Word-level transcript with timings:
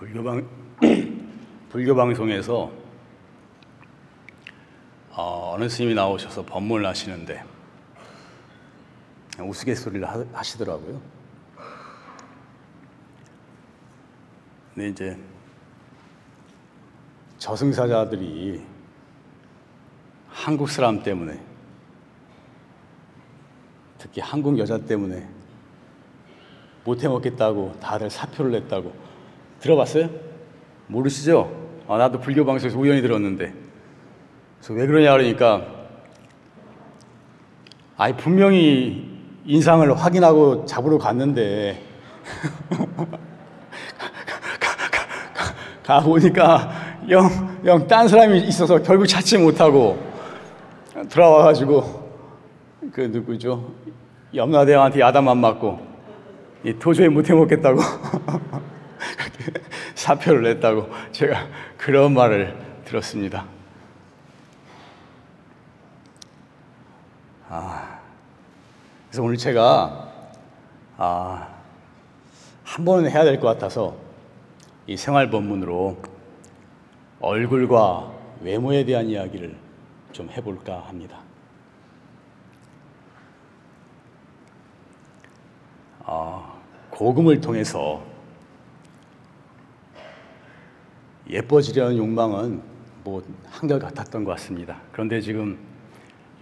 불교 0.00 0.24
방 0.24 0.48
불교 1.68 1.94
방송에서 1.94 2.72
어, 5.10 5.52
어느 5.54 5.68
스님이 5.68 5.92
나오셔서 5.92 6.46
법문을 6.46 6.86
하시는데 6.86 7.44
우스갯소리를 9.38 10.08
하, 10.08 10.24
하시더라고요. 10.32 10.98
근데 14.74 14.88
이제 14.88 15.18
저승사자들이 17.36 18.64
한국 20.30 20.70
사람 20.70 21.02
때문에 21.02 21.38
특히 23.98 24.22
한국 24.22 24.58
여자 24.58 24.78
때문에 24.78 25.28
못 26.84 27.04
해 27.04 27.08
먹겠다고 27.08 27.78
다들 27.80 28.08
사표를 28.08 28.52
냈다고 28.52 28.99
들어봤어요? 29.60 30.08
모르시죠? 30.86 31.50
아, 31.86 31.98
나도 31.98 32.20
불교 32.20 32.44
방송에서 32.44 32.78
우연히 32.78 33.02
들었는데 33.02 33.52
그래서 34.58 34.74
왜 34.74 34.86
그러냐 34.86 35.12
그러니까 35.12 35.66
아이 37.96 38.16
분명히 38.16 39.08
인상을 39.44 39.92
확인하고 39.98 40.64
잡으러 40.64 40.98
갔는데 40.98 41.82
가 45.84 46.00
보니까 46.00 46.70
영, 47.08 47.28
영, 47.64 47.86
딴 47.86 48.06
사람이 48.06 48.38
있어서 48.42 48.80
결국 48.82 49.06
찾지 49.06 49.38
못하고 49.38 49.98
돌아와가지고 51.10 52.10
그 52.92 53.00
누구죠? 53.00 53.72
염라대왕한테 54.34 55.00
야단만 55.00 55.38
맞고 55.38 55.80
이 56.64 56.74
도저히 56.78 57.08
못해 57.08 57.34
먹겠다고 57.34 57.80
사표를 59.94 60.42
냈다고 60.42 60.88
제가 61.12 61.46
그런 61.76 62.14
말을 62.14 62.56
들었습니다. 62.84 63.46
아, 67.48 67.98
그래서 69.08 69.22
오늘 69.22 69.36
제가 69.36 70.08
아, 70.96 71.48
한 72.64 72.84
번은 72.84 73.10
해야 73.10 73.24
될 73.24 73.40
것 73.40 73.48
같아서 73.48 73.96
이 74.86 74.96
생활 74.96 75.30
본문으로 75.30 75.98
얼굴과 77.20 78.12
외모에 78.42 78.84
대한 78.84 79.06
이야기를 79.06 79.56
좀 80.12 80.28
해볼까 80.30 80.80
합니다. 80.86 81.18
아, 86.04 86.54
고금을 86.90 87.40
통해서 87.40 88.02
예뻐지려는 91.30 91.96
욕망은 91.96 92.60
뭐 93.04 93.22
한결 93.48 93.78
같았던 93.78 94.24
것 94.24 94.32
같습니다. 94.32 94.80
그런데 94.92 95.20
지금 95.20 95.58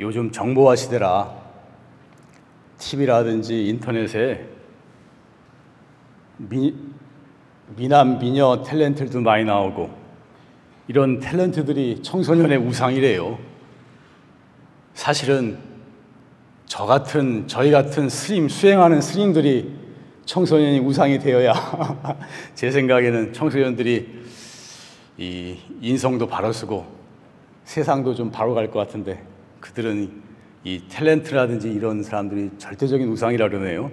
요즘 0.01 0.31
정보화 0.31 0.77
시대라 0.77 1.35
TV라든지 2.79 3.69
인터넷에 3.69 4.47
미, 6.37 6.75
미남 7.77 8.19
미녀 8.19 8.63
탤런트들도 8.63 9.23
많이 9.23 9.45
나오고 9.45 9.91
이런 10.87 11.21
탤런트들이 11.21 12.03
청소년의 12.03 12.59
우상이래요. 12.59 13.39
사실은 14.95 15.59
저 16.67 16.87
같은 16.87 17.47
저희 17.47 17.71
같은 17.71 18.09
스님 18.09 18.49
수행하는 18.49 19.01
스님들이 19.01 19.77
청소년이 20.25 20.81
우상이 20.81 21.19
되어야 21.19 21.55
제 22.55 22.71
생각에는 22.71 23.33
청소년들이 23.33 24.19
이 25.19 25.59
인성도 25.81 26.27
바로 26.29 26.53
쓰고 26.53 26.87
세상도 27.65 28.15
좀 28.15 28.31
바로 28.31 28.55
갈 28.55 28.71
것 28.71 28.79
같은데 28.79 29.23
그들은 29.61 30.23
이 30.65 30.83
탤런트라든지 30.89 31.75
이런 31.75 32.03
사람들이 32.03 32.51
절대적인 32.59 33.09
우상이라 33.09 33.49
그러네요. 33.49 33.91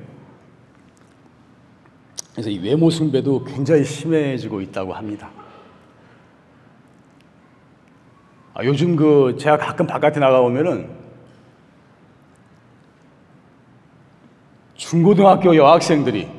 그래서 2.33 2.49
이 2.49 2.59
외모 2.59 2.89
숭배도 2.89 3.43
굉장히 3.45 3.83
심해지고 3.83 4.61
있다고 4.61 4.93
합니다. 4.93 5.29
아, 8.53 8.63
요즘 8.63 8.95
그 8.95 9.35
제가 9.39 9.57
가끔 9.57 9.87
바깥에 9.87 10.19
나가 10.19 10.41
보면은 10.41 10.89
중고등학교 14.75 15.55
여학생들이 15.55 16.29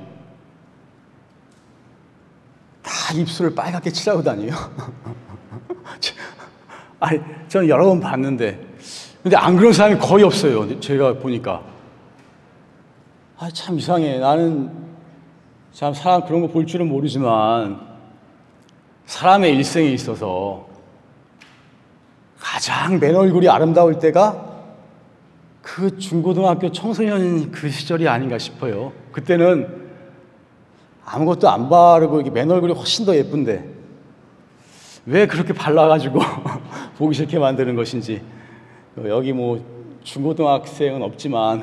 다 2.83 3.06
입술을 3.23 3.55
빨갛게 3.55 3.91
칠하고 3.91 4.23
다녀요. 4.23 4.53
아니, 7.01 7.21
저는 7.49 7.69
여러 7.69 7.87
번 7.87 8.01
봤는데, 8.01 8.59
근데 9.23 9.37
안 9.37 9.57
그런 9.57 9.73
사람이 9.73 9.99
거의 9.99 10.25
없어요. 10.25 10.81
제가 10.81 11.15
보니까. 11.19 11.63
아, 13.39 13.51
참 13.53 13.79
이상해. 13.79 14.19
나는 14.19 14.71
참 15.73 15.93
사람 15.93 16.25
그런 16.25 16.41
거 16.41 16.49
볼 16.49 16.67
줄은 16.67 16.89
모르지만, 16.89 17.81
사람의 19.07 19.55
일생에 19.57 19.89
있어서 19.91 20.67
가장 22.41 22.99
맨 22.99 23.15
얼굴이 23.15 23.49
아름다울 23.49 23.99
때가 23.99 24.45
그 25.63 25.99
중고등학교 25.99 26.73
청소년 26.73 27.51
그 27.51 27.69
시절이 27.71 28.09
아닌가 28.09 28.39
싶어요. 28.39 28.93
그때는 29.13 29.86
아무것도 31.07 31.49
안 31.49 31.69
바르고 31.71 32.21
이게 32.21 32.31
맨 32.31 32.51
얼굴이 32.51 32.73
훨씬 32.73 33.07
더 33.07 33.17
예쁜데 33.17 33.75
왜 35.07 35.27
그렇게 35.27 35.53
발라가지고 35.53 36.19
보기 36.99 37.15
싫게 37.15 37.39
만드는 37.39 37.77
것인지 37.77 38.21
여기 39.05 39.33
뭐 39.33 39.65
중고등학생은 40.03 41.03
없지만 41.03 41.63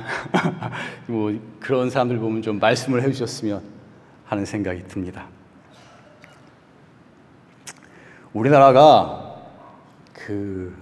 뭐 1.08 1.38
그런 1.59 1.90
사람들 1.90 2.20
보면 2.20 2.42
좀 2.42 2.58
말씀을 2.59 3.04
해주셨으면 3.04 3.62
하는 4.26 4.46
생각이 4.46 4.84
듭니다. 4.88 5.28
우리나라가 8.31 9.42
그, 10.14 10.75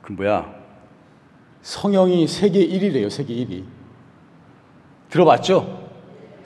그 0.00 0.12
뭐야 0.12 0.54
성형이 1.60 2.26
세계 2.26 2.66
1위래요 2.66 3.10
세계 3.10 3.34
1위 3.34 3.64
들어봤죠? 5.10 5.85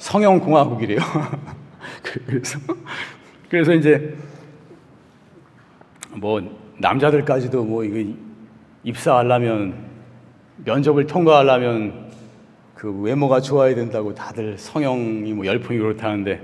성형공화국이래요. 0.00 0.98
그래서, 2.26 2.58
그래서 3.48 3.74
이제 3.74 4.16
뭐 6.16 6.40
남자들까지도 6.78 7.64
뭐 7.64 7.84
이거 7.84 8.10
입사하려면 8.82 9.74
면접을 10.64 11.06
통과하려면 11.06 12.10
그 12.74 12.90
외모가 12.90 13.40
좋아야 13.40 13.74
된다고 13.74 14.14
다들 14.14 14.56
성형이 14.56 15.34
뭐 15.34 15.44
열풍이 15.44 15.78
그렇다는데 15.78 16.40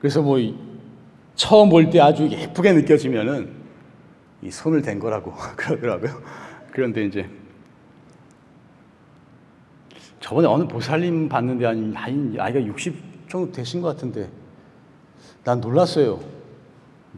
그래서 0.00 0.22
뭐 0.22 0.38
처음 1.34 1.68
볼 1.68 1.90
때 1.90 2.00
아주 2.00 2.26
예쁘게 2.28 2.72
느껴지면은 2.72 3.52
이 4.42 4.50
손을 4.50 4.80
댄 4.80 4.98
거라고 4.98 5.34
그러더라고요. 5.56 6.22
그런데 6.72 7.04
이제 7.04 7.28
저번에 10.28 10.46
어느 10.46 10.64
보살님 10.64 11.30
봤는데 11.30 11.64
한, 11.64 12.34
아이가 12.38 12.62
60 12.62 13.30
정도 13.30 13.50
되신 13.50 13.80
것 13.80 13.88
같은데 13.88 14.28
난 15.42 15.58
놀랐어요. 15.58 16.20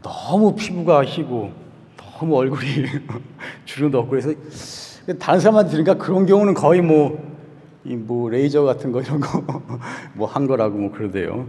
너무 0.01 0.55
피부가 0.55 1.03
희고 1.03 1.51
너무 1.97 2.37
얼굴이 2.37 2.85
주름도 3.65 3.99
없고 3.99 4.11
그래서 4.11 4.33
다른 5.19 5.41
사람한테 5.41 5.71
들으니까 5.71 5.95
그런 5.95 6.25
경우는 6.25 6.53
거의 6.53 6.81
뭐, 6.81 7.19
이 7.83 7.97
뭐 7.97 8.29
레이저 8.29 8.61
같은 8.61 8.93
거 8.93 9.01
이런 9.01 9.19
거 9.19 9.43
뭐 10.15 10.25
한 10.25 10.47
거라고 10.47 10.77
뭐 10.77 10.91
그러대요. 10.93 11.47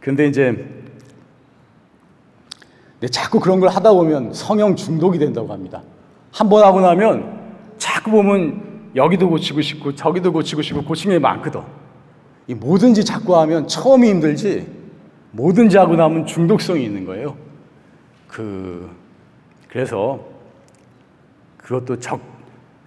근데 0.00 0.26
이제 0.26 0.50
근데 2.94 3.06
자꾸 3.06 3.38
그런 3.38 3.60
걸 3.60 3.68
하다 3.68 3.92
보면 3.92 4.32
성형 4.32 4.74
중독이 4.74 5.16
된다고 5.20 5.52
합니다. 5.52 5.80
한 6.32 6.48
번 6.48 6.64
하고 6.64 6.80
나면 6.80 7.38
자꾸 7.78 8.10
보면 8.10 8.69
여기도 8.94 9.28
고치고 9.28 9.60
싶고 9.60 9.94
저기도 9.94 10.32
고치고 10.32 10.62
싶고 10.62 10.82
고치는 10.84 11.16
게 11.16 11.18
많거든. 11.18 11.62
이 12.46 12.54
뭐든지 12.54 13.04
자꾸 13.04 13.36
하면 13.38 13.68
처음이 13.68 14.08
힘들지 14.08 14.66
뭐든지 15.32 15.76
하고 15.76 15.94
나면 15.94 16.26
중독성이 16.26 16.84
있는 16.84 17.04
거예요. 17.04 17.36
그 18.26 18.90
그래서 19.68 20.20
그것도 21.56 22.00
적 22.00 22.20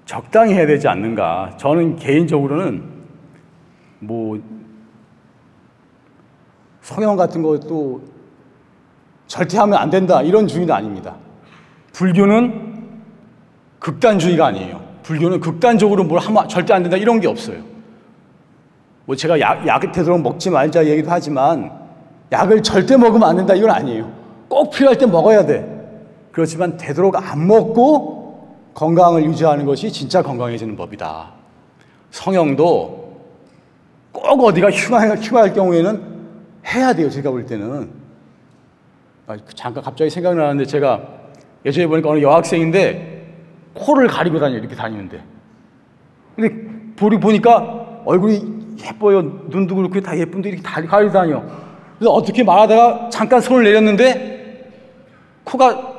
적당히 0.06 0.54
해야 0.54 0.68
되지 0.68 0.88
않는가. 0.88 1.56
저는 1.58 1.96
개인적으로는 1.96 2.84
뭐 4.00 4.42
성형 6.82 7.16
같은 7.16 7.42
것도 7.42 8.04
절대 9.28 9.58
하면 9.58 9.80
안 9.80 9.90
된다 9.90 10.22
이런 10.22 10.48
주의는 10.48 10.74
아닙니다. 10.74 11.16
불교는 11.94 13.02
극단주의가 13.80 14.48
아니에요. 14.48 14.83
불교는 15.04 15.40
극단적으로 15.40 16.04
뭘 16.04 16.20
하면 16.20 16.48
절대 16.48 16.74
안 16.74 16.84
된다 16.84 16.98
이런 16.98 17.20
게 17.20 17.28
없어요. 17.28 17.58
뭐 19.06 19.16
제가 19.16 19.40
약, 19.40 19.68
약 19.68 19.92
되도록 19.92 20.22
먹지 20.22 20.50
말자 20.50 20.86
얘기도 20.86 21.12
하지만 21.12 21.72
약을 22.32 22.64
절대 22.64 22.98
먹으면 22.98 23.30
안 23.30 23.36
된다 23.36 23.54
이건 23.54 23.70
아니에요. 23.70 24.12
꼭 24.48 24.72
필요할 24.72 24.98
때 24.98 25.06
먹어야 25.06 25.46
돼. 25.46 25.70
그렇지만 26.32 26.78
되도록 26.78 27.16
안 27.16 27.46
먹고 27.48 28.24
건강을 28.74 29.24
유지하는 29.26 29.66
것이 29.66 29.92
진짜 29.92 30.22
건강해지는 30.22 30.76
법이다. 30.76 31.32
성형도 32.12 33.04
꼭 34.12 34.44
어디가 34.44 34.72
흉할, 34.72 35.18
흉할 35.18 35.54
경우에는 35.54 36.14
해야 36.68 36.94
돼요. 36.94 37.10
제가 37.10 37.30
볼 37.30 37.46
때는. 37.46 37.90
아, 39.28 39.38
잠깐 39.54 39.84
갑자기 39.84 40.10
생각나는데 40.10 40.66
제가 40.66 41.02
예전에 41.66 41.88
보니까 41.88 42.10
어느 42.10 42.22
여학생인데 42.22 43.13
코를 43.74 44.08
가리고 44.08 44.40
다녀 44.40 44.58
이렇게 44.58 44.76
다니는데. 44.76 45.22
근데 46.36 46.94
보리 46.96 47.20
보니까 47.20 48.02
얼굴이 48.06 48.76
예뻐요. 48.86 49.22
눈도 49.50 49.76
그렇고 49.76 50.00
다 50.02 50.18
예쁜데 50.18 50.50
이렇게 50.50 50.64
다 50.64 50.82
가리고 50.82 51.12
다녀. 51.12 51.44
그래서 51.98 52.12
어떻게 52.12 52.44
말하다가 52.44 53.10
잠깐 53.10 53.40
손을 53.40 53.64
내렸는데 53.64 54.72
코가 55.44 55.94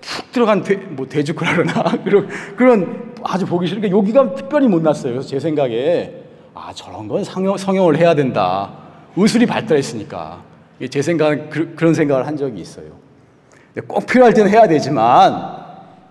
푹 0.00 0.32
들어간 0.32 0.62
돼, 0.62 0.76
뭐 0.76 1.06
돼지코라 1.06 1.56
그러나 1.56 1.82
그런 2.04 2.28
그런 2.56 3.14
아주 3.24 3.46
보기 3.46 3.66
싫으니까 3.66 3.96
여기가 3.96 4.34
특별히 4.34 4.68
못 4.68 4.82
났어요. 4.82 5.12
그래서 5.12 5.28
제 5.28 5.40
생각에 5.40 6.12
아 6.54 6.72
저런 6.74 7.08
건 7.08 7.24
성형, 7.24 7.56
성형을 7.56 7.96
해야 7.96 8.14
된다. 8.14 8.72
의술이 9.16 9.46
발달했으니까 9.46 10.42
제 10.90 11.02
생각은 11.02 11.50
그, 11.50 11.74
런 11.78 11.94
생각을 11.94 12.26
한 12.26 12.36
적이 12.36 12.60
있어요. 12.60 12.86
꼭 13.86 14.06
필요할 14.06 14.32
때는 14.32 14.50
해야 14.50 14.66
되지만 14.66 15.65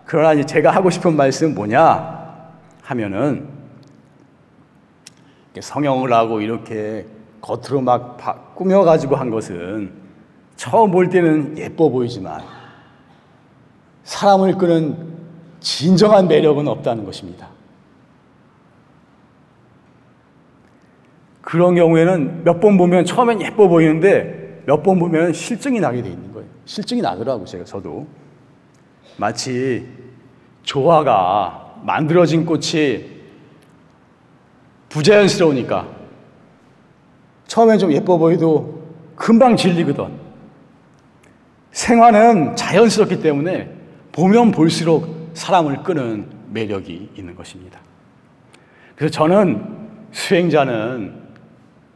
그러나 0.05 0.33
이제 0.33 0.45
제가 0.45 0.71
하고 0.71 0.89
싶은 0.89 1.15
말씀은 1.15 1.55
뭐냐 1.55 2.25
하면은 2.83 3.47
성형을 5.59 6.11
하고 6.13 6.41
이렇게 6.41 7.05
겉으로 7.41 7.81
막 7.81 8.55
꾸며가지고 8.55 9.15
한 9.15 9.29
것은 9.29 9.91
처음 10.55 10.91
볼 10.91 11.09
때는 11.09 11.57
예뻐 11.57 11.89
보이지만 11.89 12.41
사람을 14.03 14.57
끄는 14.57 15.15
진정한 15.59 16.27
매력은 16.27 16.67
없다는 16.67 17.05
것입니다. 17.05 17.47
그런 21.41 21.75
경우에는 21.75 22.43
몇 22.43 22.59
번 22.59 22.77
보면 22.77 23.05
처음엔 23.05 23.41
예뻐 23.41 23.67
보이는데 23.67 24.63
몇 24.65 24.83
번 24.83 24.99
보면 24.99 25.33
실증이 25.33 25.79
나게 25.79 26.01
돼 26.01 26.09
있는 26.09 26.31
거예요. 26.33 26.47
실증이 26.65 27.01
나더라고 27.01 27.45
제가 27.45 27.63
저도 27.63 28.07
마치 29.17 29.87
조화가 30.63 31.81
만들어진 31.83 32.45
꽃이 32.45 33.15
부자연스러우니까 34.89 35.87
처음엔 37.47 37.79
좀 37.79 37.91
예뻐 37.91 38.17
보이도 38.17 38.83
금방 39.15 39.55
질리거든. 39.55 40.25
생화는 41.71 42.55
자연스럽기 42.55 43.21
때문에 43.21 43.69
보면 44.11 44.51
볼수록 44.51 45.31
사람을 45.33 45.83
끄는 45.83 46.29
매력이 46.51 47.11
있는 47.15 47.35
것입니다. 47.35 47.79
그래서 48.95 49.11
저는 49.11 49.89
수행자는 50.11 51.25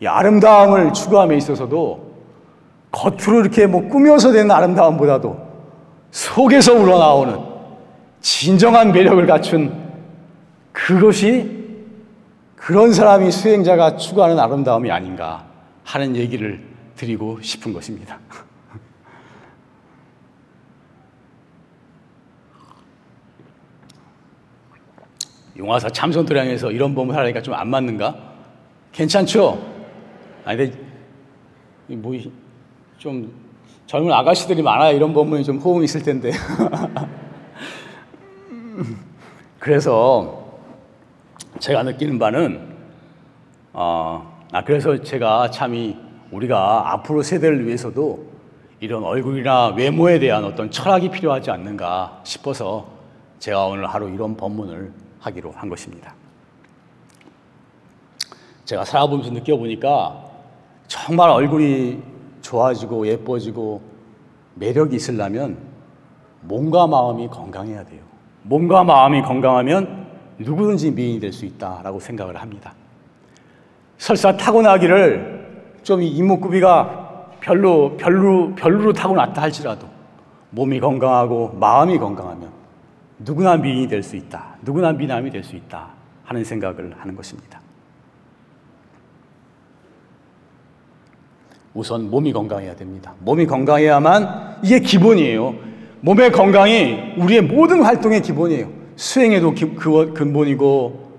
이 0.02 0.08
아름다움을 0.08 0.94
추구함에 0.94 1.38
있어서도 1.38 2.10
겉으로 2.92 3.42
이렇게 3.42 3.68
뭐 3.68 3.88
꾸며서 3.88 4.32
되는 4.32 4.52
아름다움보다도 4.52 5.49
속에서 6.12 6.74
우러나오는 6.74 7.40
진정한 8.22 8.92
매력을 8.92 9.26
갖춘 9.26 9.90
그것이 10.72 11.60
그런 12.56 12.94
사람이 12.94 13.32
수행자가 13.32 13.98
추구하는 13.98 14.38
아름다움이 14.40 14.92
아닌가 14.92 15.46
하는 15.84 16.16
얘기를 16.16 16.64
드리고 16.96 17.42
싶은 17.42 17.74
것입니다. 17.74 18.20
용화사 25.58 25.90
참선도량에서 25.90 26.72
이런 26.72 26.96
법을 26.96 27.16
하려니까 27.16 27.42
좀 27.42 27.54
안 27.56 27.70
맞는가? 27.70 28.30
괜찮죠? 28.92 29.66
아니, 30.46 30.58
근데, 30.58 30.78
뭐, 31.96 32.14
좀, 32.98 33.32
젊은 33.90 34.14
아가씨들이 34.14 34.62
많아야 34.62 34.92
이런 34.92 35.16
법문이 35.16 35.44
좀 35.44 35.58
호응이 35.58 35.86
있을 35.86 36.04
텐데. 36.04 36.32
그래서 39.58 40.60
제가 41.58 41.82
느끼는 41.82 42.20
바는, 42.20 42.76
어, 43.74 44.46
아, 44.52 44.64
그래서 44.64 45.02
제가 45.02 45.50
참이 45.50 45.98
우리가 46.30 46.94
앞으로 46.94 47.24
세대를 47.24 47.66
위해서도 47.66 48.28
이런 48.80 49.04
얼굴이나 49.04 49.70
외모에 49.70 50.20
대한 50.20 50.46
어떤 50.46 50.70
철학이 50.70 51.10
필요하지 51.10 51.50
않는가 51.50 52.22
싶어서 52.24 52.86
제가 53.40 53.66
오늘 53.66 53.88
하루 53.88 54.08
이런 54.12 54.38
법문을 54.38 54.94
하기로 55.20 55.52
한 55.54 55.68
것입니다. 55.68 56.14
제가 58.66 58.86
살아보면서 58.86 59.32
느껴보니까 59.32 60.26
정말 60.88 61.32
얼굴이 61.32 62.19
좋아지고 62.42 63.08
예뻐지고 63.08 63.82
매력이 64.56 64.96
있으려면 64.96 65.58
몸과 66.42 66.88
마음이 66.88 67.28
건강해야 67.30 67.84
돼요. 67.86 68.02
몸과 68.44 68.84
마음이 68.84 69.22
건강하면 69.22 70.08
누구든지 70.40 70.92
미인이 70.92 71.20
될 71.20 71.34
수 71.34 71.46
있다라고 71.46 72.00
생각을 72.00 72.38
합니다. 72.38 72.74
설사 73.98 74.36
타고나기를 74.38 75.80
좀 75.84 76.02
이목구비가 76.02 77.36
별로 77.42 77.96
별로 77.98 78.54
별로 78.56 78.94
타고났다 78.94 79.42
할지라도 79.42 79.88
몸이 80.52 80.80
건강하고 80.80 81.56
마음이 81.60 81.98
건강하면 82.00 82.50
누구나 83.20 83.58
미인이 83.58 83.88
될 83.88 84.02
수 84.02 84.16
있다. 84.16 84.56
누구나 84.62 84.92
미남이 84.94 85.30
될 85.30 85.44
수 85.44 85.56
있다. 85.56 85.90
하는 86.24 86.44
생각을 86.44 86.94
하는 86.98 87.16
것입니다. 87.16 87.60
우선 91.74 92.10
몸이 92.10 92.34
건강해야 92.34 92.76
됩니다. 92.76 93.14
몸이 93.20 93.46
건강해야만 93.46 94.58
이게 94.64 94.80
기본이에요. 94.80 95.56
몸의 96.02 96.32
건강이 96.32 97.14
우리의 97.18 97.42
모든 97.42 97.82
활동의 97.84 98.22
기본이에요. 98.22 98.70
수행에도 98.96 99.54
그 99.54 100.14
근본이고, 100.14 101.10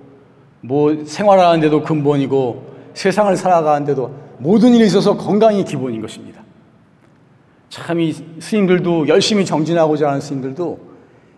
뭐 0.62 1.05
생활하는데도 1.05 1.82
근본이고, 1.82 2.70
세상을 2.94 3.34
살아가는데도 3.36 4.15
모든 4.39 4.75
일에 4.75 4.84
있어서 4.86 5.17
건강이 5.17 5.65
기본인 5.65 6.01
것입니다. 6.01 6.41
참 7.69 8.01
이 8.01 8.13
스님들도 8.41 9.06
열심히 9.08 9.44
정진하고자 9.44 10.08
하는 10.08 10.20
스님들도 10.20 10.79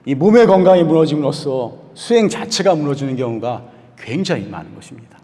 이 0.06 0.14
몸의 0.14 0.46
건강이 0.46 0.82
무너짐으로써 0.82 1.74
수행 1.94 2.28
자체가 2.28 2.74
무너지는 2.74 3.16
경우가 3.16 3.64
굉장히 3.98 4.46
많은 4.48 4.74
것입니다. 4.74 5.18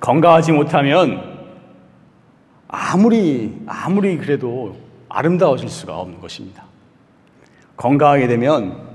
건강하지 0.00 0.52
못하면 0.52 1.34
아무리, 2.68 3.62
아무리 3.66 4.18
그래도 4.18 4.76
아름다워질 5.08 5.68
수가 5.68 5.98
없는 5.98 6.20
것입니다. 6.20 6.64
건강하게 7.76 8.26
되면 8.26 8.94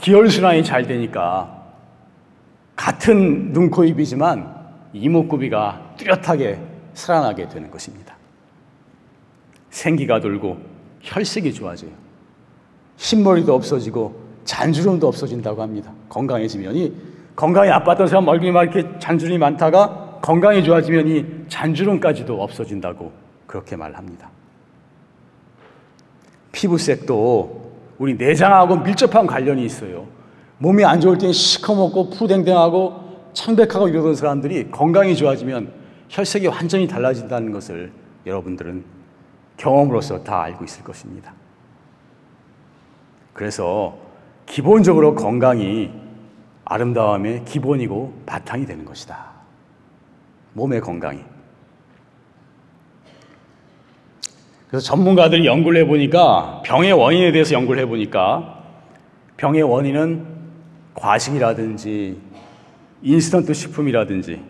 기혈순환이 0.00 0.64
잘 0.64 0.86
되니까 0.86 1.66
같은 2.76 3.52
눈, 3.52 3.70
코, 3.70 3.84
입이지만 3.84 4.56
이목구비가 4.92 5.94
뚜렷하게 5.96 6.60
살아나게 6.94 7.48
되는 7.48 7.70
것입니다. 7.70 8.16
생기가 9.70 10.20
돌고 10.20 10.58
혈색이 11.02 11.52
좋아져요. 11.52 11.90
흰머리도 12.96 13.54
없어지고 13.54 14.28
잔주름도 14.44 15.06
없어진다고 15.06 15.62
합니다. 15.62 15.92
건강해지면 16.08 16.74
이 16.74 16.92
건강이 17.38 17.70
나빴던 17.70 18.08
사람 18.08 18.26
얼굴이 18.26 18.50
막 18.50 18.64
이렇게 18.64 18.98
잔주름이 18.98 19.38
많다가 19.38 20.18
건강이 20.20 20.64
좋아지면 20.64 21.06
이 21.06 21.24
잔주름까지도 21.46 22.42
없어진다고 22.42 23.12
그렇게 23.46 23.76
말합니다. 23.76 24.28
피부색도 26.50 27.74
우리 27.98 28.14
내장하고 28.14 28.78
밀접한 28.78 29.28
관련이 29.28 29.64
있어요. 29.64 30.08
몸이 30.58 30.84
안 30.84 31.00
좋을 31.00 31.16
때는 31.16 31.32
시커멓고 31.32 32.10
푸댕댕하고 32.10 33.30
창백하고 33.34 33.86
이러던 33.86 34.16
사람들이 34.16 34.72
건강이 34.72 35.14
좋아지면 35.14 35.70
혈색이 36.08 36.48
완전히 36.48 36.88
달라진다는 36.88 37.52
것을 37.52 37.92
여러분들은 38.26 38.84
경험으로서 39.56 40.24
다 40.24 40.42
알고 40.42 40.64
있을 40.64 40.82
것입니다. 40.82 41.32
그래서 43.32 43.96
기본적으로 44.44 45.14
건강이 45.14 46.07
아름다움의 46.68 47.44
기본이고 47.46 48.22
바탕이 48.26 48.66
되는 48.66 48.84
것이다. 48.84 49.26
몸의 50.52 50.80
건강이. 50.80 51.20
그래서 54.68 54.84
전문가들이 54.84 55.46
연구를 55.46 55.80
해보니까 55.82 56.62
병의 56.64 56.92
원인에 56.92 57.32
대해서 57.32 57.54
연구를 57.54 57.82
해보니까 57.82 58.62
병의 59.38 59.62
원인은 59.62 60.26
과식이라든지 60.94 62.20
인스턴트 63.00 63.54
식품이라든지 63.54 64.42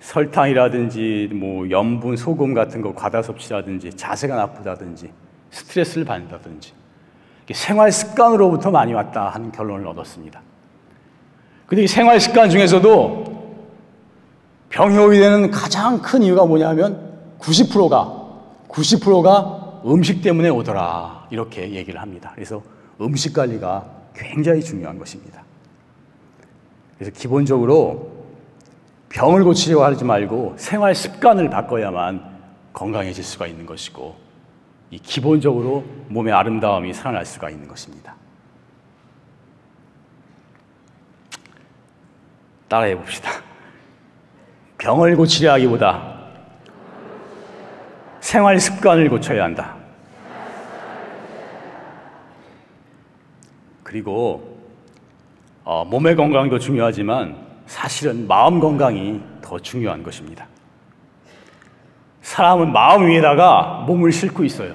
설탕이라든지 0.00 1.30
뭐 1.34 1.68
염분, 1.68 2.16
소금 2.16 2.54
같은 2.54 2.80
거 2.80 2.94
과다 2.94 3.20
섭취라든지 3.20 3.90
자세가 3.90 4.34
나쁘다든지 4.34 5.12
스트레스를 5.50 6.06
받는다든지 6.06 6.72
생활 7.52 7.92
습관으로부터 7.92 8.70
많이 8.70 8.94
왔다 8.94 9.28
하는 9.28 9.52
결론을 9.52 9.86
얻었습니다. 9.88 10.40
근데 11.72 11.84
이 11.84 11.88
생활 11.88 12.20
습관 12.20 12.50
중에서도 12.50 13.24
병이 14.68 14.98
오게 14.98 15.18
되는 15.18 15.50
가장 15.50 16.02
큰 16.02 16.22
이유가 16.22 16.44
뭐냐면 16.44 17.14
90%가 17.38 18.28
90%가 18.68 19.80
음식 19.86 20.20
때문에 20.20 20.50
오더라 20.50 21.28
이렇게 21.30 21.72
얘기를 21.72 21.98
합니다. 21.98 22.32
그래서 22.34 22.62
음식 23.00 23.32
관리가 23.32 23.86
굉장히 24.14 24.60
중요한 24.60 24.98
것입니다. 24.98 25.44
그래서 26.98 27.10
기본적으로 27.18 28.10
병을 29.08 29.42
고치려고 29.42 29.82
하지 29.82 30.04
말고 30.04 30.56
생활 30.58 30.94
습관을 30.94 31.48
바꿔야만 31.48 32.22
건강해질 32.74 33.24
수가 33.24 33.46
있는 33.46 33.64
것이고 33.64 34.14
이 34.90 34.98
기본적으로 34.98 35.84
몸의 36.08 36.34
아름다움이 36.34 36.92
살아날 36.92 37.24
수가 37.24 37.48
있는 37.48 37.66
것입니다. 37.66 38.14
따라해 42.72 42.96
봅시다. 42.96 43.30
병을 44.78 45.14
고치려 45.14 45.52
하기보다 45.52 46.14
생활 48.20 48.58
습관을 48.58 49.10
고쳐야 49.10 49.44
한다. 49.44 49.76
그리고 53.82 54.56
어, 55.64 55.84
몸의 55.84 56.16
건강도 56.16 56.58
중요하지만 56.58 57.36
사실은 57.66 58.26
마음 58.26 58.58
건강이 58.58 59.20
더 59.42 59.58
중요한 59.58 60.02
것입니다. 60.02 60.46
사람은 62.22 62.72
마음 62.72 63.06
위에다가 63.06 63.84
몸을 63.86 64.10
싣고 64.12 64.44
있어요. 64.44 64.74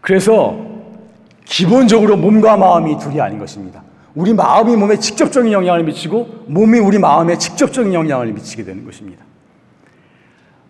그래서 0.00 0.56
기본적으로 1.44 2.16
몸과 2.16 2.56
마음이 2.56 2.96
둘이 2.98 3.20
아닌 3.20 3.40
것입니다. 3.40 3.82
우리 4.14 4.34
마음이 4.34 4.76
몸에 4.76 4.98
직접적인 4.98 5.52
영향을 5.52 5.84
미치고 5.84 6.44
몸이 6.48 6.78
우리 6.78 6.98
마음에 6.98 7.38
직접적인 7.38 7.94
영향을 7.94 8.32
미치게 8.32 8.64
되는 8.64 8.84
것입니다. 8.84 9.24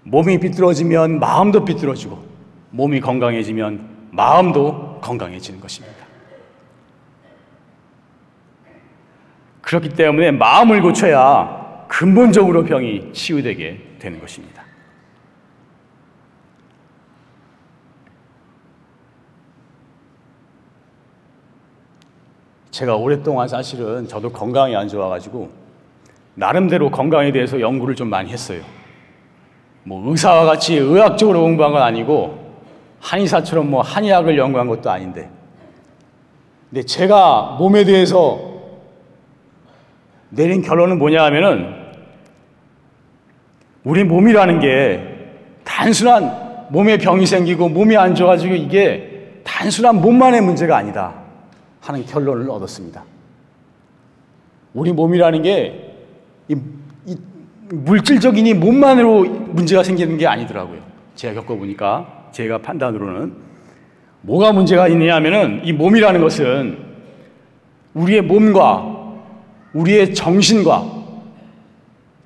몸이 0.04 0.38
비뚤어지면 0.38 1.18
마음도 1.18 1.64
비뚤어지고 1.64 2.22
몸이 2.70 3.00
건강해지면 3.00 4.08
마음도 4.10 4.98
건강해지는 5.00 5.60
것입니다. 5.60 5.96
그렇기 9.60 9.90
때문에 9.90 10.32
마음을 10.32 10.82
고쳐야 10.82 11.86
근본적으로 11.88 12.64
병이 12.64 13.12
치유되게 13.12 13.96
되는 13.98 14.20
것입니다. 14.20 14.61
제가 22.72 22.96
오랫동안 22.96 23.46
사실은 23.46 24.08
저도 24.08 24.32
건강이 24.32 24.74
안 24.74 24.88
좋아가지고 24.88 25.50
나름대로 26.34 26.90
건강에 26.90 27.30
대해서 27.30 27.60
연구를 27.60 27.94
좀 27.94 28.08
많이 28.08 28.30
했어요. 28.30 28.62
뭐 29.84 30.10
의사와 30.10 30.46
같이 30.46 30.76
의학적으로 30.76 31.42
공부한 31.42 31.72
건 31.72 31.82
아니고 31.82 32.38
한의사처럼 33.00 33.70
뭐 33.70 33.82
한의학을 33.82 34.38
연구한 34.38 34.68
것도 34.68 34.90
아닌데 34.90 35.28
근데 36.70 36.82
제가 36.84 37.56
몸에 37.58 37.84
대해서 37.84 38.40
내린 40.30 40.62
결론은 40.62 40.98
뭐냐 40.98 41.22
하면은 41.24 41.74
우리 43.84 44.02
몸이라는 44.02 44.60
게 44.60 45.30
단순한 45.64 46.68
몸에 46.70 46.96
병이 46.96 47.26
생기고 47.26 47.68
몸이 47.68 47.98
안 47.98 48.14
좋아지고 48.14 48.54
이게 48.54 49.40
단순한 49.44 50.00
몸만의 50.00 50.40
문제가 50.40 50.78
아니다 50.78 51.21
하는 51.82 52.06
결론을 52.06 52.48
얻었습니다. 52.48 53.04
우리 54.72 54.92
몸이라는 54.92 55.42
게 55.42 55.94
이, 56.48 56.56
이 57.06 57.16
물질적인 57.70 58.46
이 58.46 58.54
몸만으로 58.54 59.24
문제가 59.24 59.82
생기는 59.82 60.16
게 60.16 60.26
아니더라고요. 60.26 60.80
제가 61.16 61.40
겪어보니까 61.40 62.28
제가 62.32 62.58
판단으로는 62.58 63.34
뭐가 64.22 64.52
문제가 64.52 64.88
있느냐 64.88 65.16
하면은 65.16 65.60
이 65.64 65.72
몸이라는 65.72 66.20
것은 66.20 66.78
우리의 67.94 68.22
몸과 68.22 69.18
우리의 69.74 70.14
정신과 70.14 71.02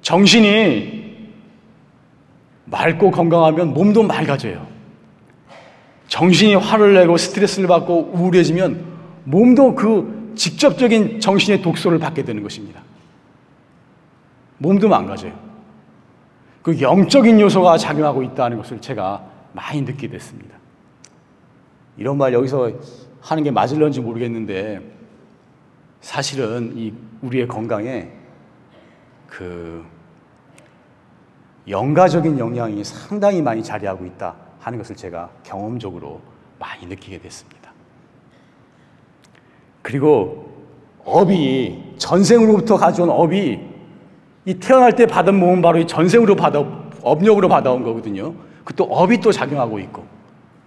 정신이 0.03 0.97
맑고 2.67 3.11
건강하면 3.11 3.73
몸도 3.73 4.03
맑아져요. 4.03 4.67
정신이 6.09 6.55
화를 6.57 6.95
내고 6.95 7.17
스트레스를 7.17 7.67
받고 7.67 8.13
우울해지면 8.15 8.96
몸도 9.26 9.75
그 9.75 10.33
직접적인 10.37 11.21
정신의 11.21 11.62
독소를 11.62 11.99
받게 11.99 12.25
되는 12.25 12.42
것입니다. 12.42 12.83
몸도 14.59 14.88
망가져요. 14.88 15.33
그 16.62 16.80
영적인 16.80 17.40
요소가 17.40 17.76
작용하고 17.76 18.23
있다는 18.23 18.56
것을 18.56 18.80
제가 18.80 19.25
많이 19.52 19.83
느끼게 19.83 20.09
됐습니다. 20.09 20.56
이런 21.97 22.18
말 22.18 22.33
여기서 22.33 22.73
하는 23.21 23.42
게 23.42 23.50
맞을런지 23.50 24.00
모르겠는데 24.00 24.80
사실은 26.00 26.73
이 26.76 26.92
우리의 27.23 27.49
건강에 27.49 28.09
그 29.26 29.85
영가적인 31.68 32.38
영향이 32.38 32.85
상당히 32.85 33.42
많이 33.42 33.62
자리하고 33.62 34.06
있다 34.06 34.37
하는 34.61 34.78
것을 34.78 34.95
제가 34.95 35.30
경험적으로 35.42 36.21
많이 36.59 36.87
느끼게 36.87 37.18
됐습니다. 37.18 37.65
그리고 39.87 40.50
업이 41.05 41.95
전생으로부터 41.97 42.76
가져온 42.76 43.09
업이 43.09 43.61
이 44.45 44.55
태어날 44.55 44.97
때 44.97 45.07
받은 45.07 45.38
몸은 45.38 45.62
바로 45.62 45.78
이 45.78 45.87
전생으로 45.87 46.35
받아 46.35 46.59
업력으로 47.05 47.49
받아온 47.49 47.85
거거든요. 47.85 48.35
그 48.64 48.75
또 48.75 48.83
업이 48.83 49.21
또 49.21 49.31
작용하고 49.31 49.78
있고. 49.78 50.02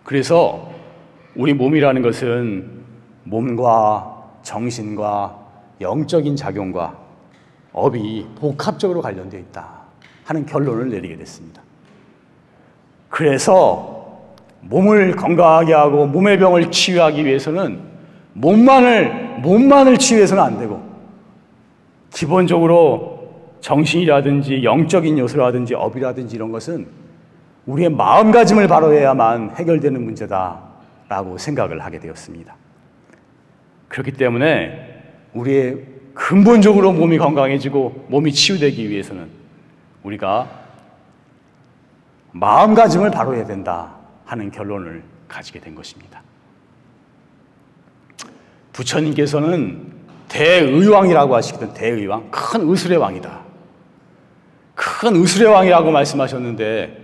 그래서 0.05 0.69
우리 1.35 1.53
몸이라는 1.53 2.01
것은 2.01 2.71
몸과 3.25 4.23
정신과 4.41 5.38
영적인 5.81 6.38
작용과 6.38 6.97
업이 7.73 8.25
복합적으로 8.39 9.01
관련되어 9.01 9.38
있다 9.41 9.67
하는 10.23 10.45
결론을 10.45 10.91
내리게 10.91 11.17
됐습니다. 11.17 11.61
그래서 13.09 14.21
몸을 14.61 15.17
건강하게 15.17 15.73
하고 15.73 16.05
몸의 16.05 16.39
병을 16.39 16.71
치유하기 16.71 17.25
위해서는 17.25 17.88
몸만을 18.39 19.39
몸만을 19.41 19.98
치유해서는 19.98 20.41
안 20.41 20.60
되고 20.60 20.81
기본적으로 22.13 23.19
정신이라든지 23.62 24.63
영적인 24.63 25.17
요소라든지 25.17 25.75
업이라든지 25.75 26.36
이런 26.36 26.51
것은 26.51 26.88
우리의 27.65 27.89
마음가짐을 27.89 28.67
바로 28.67 28.93
해야만 28.93 29.51
해결되는 29.55 30.03
문제다라고 30.03 31.38
생각을 31.38 31.84
하게 31.84 32.00
되었습니다. 32.00 32.55
그렇기 33.89 34.13
때문에 34.13 35.01
우리의 35.34 35.77
근본적으로 36.13 36.91
몸이 36.93 37.17
건강해지고 37.17 38.08
몸이 38.10 38.31
치유되기 38.31 38.89
위해서는 38.89 39.27
우리가 40.03 40.50
마음가짐을 42.31 43.12
바로 43.12 43.36
해야 43.36 43.46
된다 43.46 43.96
하는 44.25 44.51
결론을 44.51 45.03
가지게 45.27 45.60
된 45.60 45.75
것입니다. 45.75 46.22
부처님께서는 48.79 50.00
대의왕이라고 50.29 51.36
하시거든 51.36 51.74
대의왕 51.74 52.29
큰 52.31 52.69
의술의 52.69 52.98
왕이다. 52.98 53.39
큰 54.75 55.15
의술의 55.15 55.51
왕이라고 55.51 55.91
말씀하셨는데 55.91 56.98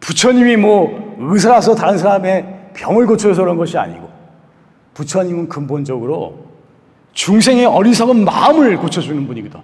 부처님이 0.00 0.56
뭐 0.56 1.16
의사라서 1.18 1.74
다른 1.74 1.96
사람의 1.96 2.72
병을 2.74 3.06
고쳐서 3.06 3.42
그런 3.42 3.56
것이 3.56 3.78
아니고 3.78 4.10
부처님은 4.92 5.48
근본적으로 5.48 6.44
중생의 7.12 7.66
어리석은 7.66 8.24
마음을 8.24 8.76
고쳐주는 8.76 9.26
분이거든. 9.26 9.60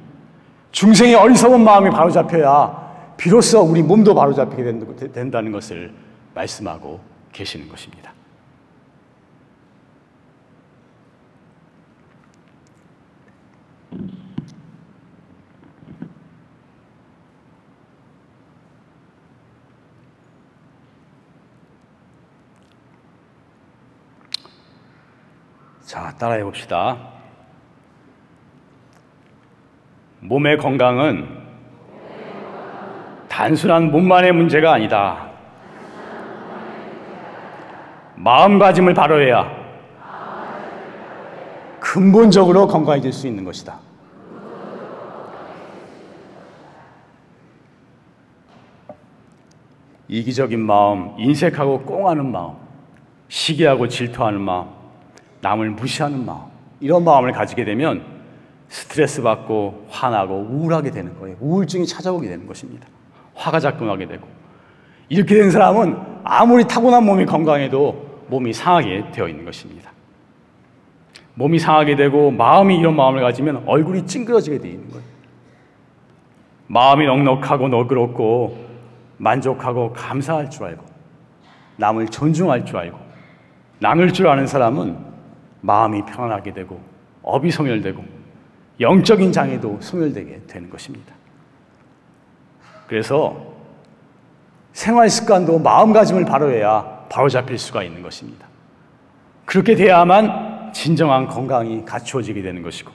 중생의 0.73 1.17
어리석은 1.17 1.63
마음이 1.63 1.91
바로잡혀야 1.91 3.15
비로소 3.17 3.61
우리 3.61 3.83
몸도 3.83 4.15
바로잡히게 4.15 5.11
된다는 5.13 5.53
것을 5.53 5.93
말씀하고 6.35 7.01
계시는 7.33 7.69
것입니다. 7.69 8.13
자, 25.91 26.15
따라해 26.17 26.45
봅시다. 26.45 26.97
몸의 30.21 30.57
건강은 30.57 31.27
단순한 33.29 33.91
몸만의 33.91 34.31
문제가 34.31 34.73
아니다. 34.73 35.29
마음가짐을 38.15 38.95
바로해야 38.95 39.51
근본적으로 41.81 42.69
건강해질 42.69 43.13
수 43.13 43.27
있는 43.27 43.43
것이다. 43.43 43.81
이기적인 50.07 50.61
마음, 50.61 51.17
인색하고 51.19 51.83
꽁하는 51.83 52.31
마음, 52.31 52.55
시기하고 53.27 53.89
질투하는 53.89 54.41
마음, 54.41 54.80
남을 55.41 55.71
무시하는 55.71 56.25
마음, 56.25 56.43
이런 56.81 57.05
마음을 57.05 57.33
가지게 57.33 57.65
되면 57.65 58.05
스트레스 58.69 59.23
받고 59.23 59.87
화나고 59.91 60.47
우울하게 60.51 60.91
되는 60.91 61.19
거예요. 61.19 61.37
우울증이 61.41 61.87
찾아오게 61.87 62.29
되는 62.29 62.47
것입니다. 62.47 62.87
화가 63.35 63.59
나게 63.87 64.07
되고. 64.07 64.27
이렇게 65.09 65.35
된 65.35 65.51
사람은 65.51 65.99
아무리 66.23 66.65
타고난 66.65 67.05
몸이 67.05 67.27
건강해도 67.27 68.25
몸이 68.29 68.53
상하게 68.53 69.11
되어 69.11 69.29
있는 69.29 69.45
것입니다. 69.45 69.91
몸이 71.35 71.59
상하게 71.59 71.97
되고 71.97 72.31
마음이 72.31 72.79
이런 72.79 72.95
마음을 72.95 73.21
가지면 73.21 73.65
얼굴이 73.67 74.07
찡그러지게 74.07 74.59
되어 74.59 74.71
있는 74.71 74.89
거예요. 74.91 75.05
마음이 76.69 77.07
넉넉하고 77.07 77.69
너그럽고 77.69 78.57
만족하고 79.17 79.93
감사할 79.93 80.51
줄 80.51 80.65
알고 80.65 80.85
남을 81.77 82.09
존중할 82.09 82.65
줄 82.65 82.77
알고 82.77 82.99
나눌 83.81 84.13
줄 84.13 84.29
아는 84.29 84.47
사람은 84.47 85.10
마음이 85.61 86.05
편안하게 86.05 86.55
되고 86.55 86.81
업이 87.23 87.51
소멸되고 87.51 88.05
영적인 88.81 89.33
장애도 89.33 89.79
소멸되게 89.81 90.43
되는 90.47 90.71
것입니다. 90.71 91.15
그래서 92.87 93.55
생활 94.73 95.11
습관도 95.11 95.59
마음가짐을 95.59 96.25
바로해야 96.25 97.07
바로잡힐 97.09 97.59
수가 97.59 97.83
있는 97.83 98.03
것입니다. 98.03 98.47
그렇게 99.45 99.75
돼야만 99.75 100.73
진정한 100.73 101.27
건강이 101.27 101.85
갖추어지게 101.85 102.43
되는 102.43 102.63
것이고 102.63 102.91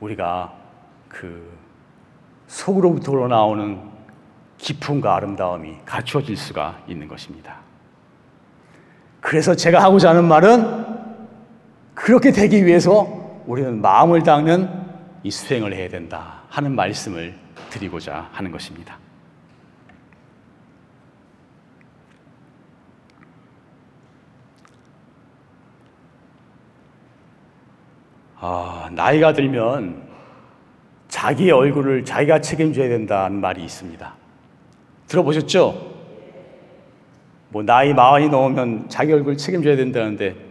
우리가 0.00 0.52
그 1.08 1.56
속으로부터 2.48 3.28
나오는 3.28 3.80
기쁨과 4.58 5.16
아름다움이 5.16 5.78
갖추어질 5.84 6.36
수가 6.36 6.78
있는 6.86 7.08
것입니다. 7.08 7.56
그래서 9.20 9.54
제가 9.54 9.82
하고자 9.82 10.10
하는 10.10 10.24
말은 10.24 10.79
그렇게 12.00 12.32
되기 12.32 12.64
위해서 12.64 13.42
우리는 13.46 13.82
마음을 13.82 14.22
닦는 14.22 14.68
이 15.22 15.30
수행을 15.30 15.74
해야 15.74 15.86
된다 15.90 16.44
하는 16.48 16.74
말씀을 16.74 17.34
드리고자 17.68 18.30
하는 18.32 18.50
것입니다. 18.50 18.96
아, 28.38 28.88
나이가 28.92 29.34
들면 29.34 30.02
자기의 31.08 31.50
얼굴을 31.50 32.06
자기가 32.06 32.40
책임져야 32.40 32.88
된다는 32.88 33.42
말이 33.42 33.62
있습니다. 33.62 34.14
들어보셨죠? 35.06 35.90
뭐 37.50 37.62
나이 37.62 37.92
마흔이 37.92 38.30
넘으면 38.30 38.88
자기 38.88 39.12
얼굴 39.12 39.36
책임져야 39.36 39.76
된다는데 39.76 40.49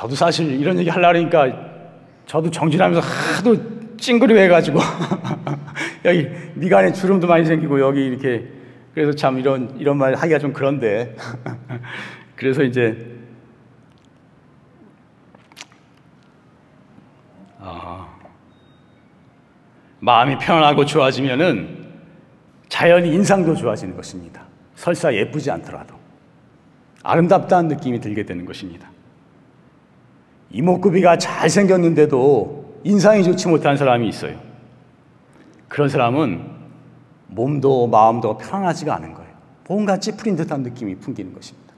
저도 0.00 0.14
사실 0.14 0.58
이런 0.58 0.78
얘기 0.78 0.88
하려니까 0.88 1.52
저도 2.24 2.50
정진하면서 2.50 3.06
하도 3.06 3.96
찡그리 3.98 4.34
해가지고 4.38 4.78
여기 6.06 6.26
미간에 6.54 6.90
주름도 6.90 7.26
많이 7.26 7.44
생기고 7.44 7.78
여기 7.80 8.06
이렇게 8.06 8.48
그래서 8.94 9.12
참 9.12 9.38
이런 9.38 9.78
이런 9.78 9.98
말 9.98 10.14
하기가 10.14 10.38
좀 10.38 10.54
그런데 10.54 11.14
그래서 12.34 12.62
이제 12.62 13.18
마음이 19.98 20.38
편안하고 20.38 20.86
좋아지면은 20.86 21.90
자연히 22.70 23.12
인상도 23.12 23.54
좋아지는 23.54 23.94
것입니다. 23.96 24.46
설사 24.74 25.12
예쁘지 25.12 25.50
않더라도 25.50 25.94
아름답다는 27.02 27.68
느낌이 27.68 28.00
들게 28.00 28.24
되는 28.24 28.46
것입니다. 28.46 28.89
이목구비가 30.50 31.18
잘생겼는데도 31.18 32.80
인상이 32.84 33.22
좋지 33.24 33.48
못한 33.48 33.76
사람이 33.76 34.08
있어요. 34.08 34.36
그런 35.68 35.88
사람은 35.88 36.42
몸도 37.28 37.86
마음도 37.86 38.36
편안하지가 38.36 38.94
않은 38.96 39.14
거예요. 39.14 39.30
뭔가 39.68 39.98
찌푸린 39.98 40.34
듯한 40.34 40.62
느낌이 40.62 40.96
풍기는 40.96 41.32
것입니다. 41.32 41.72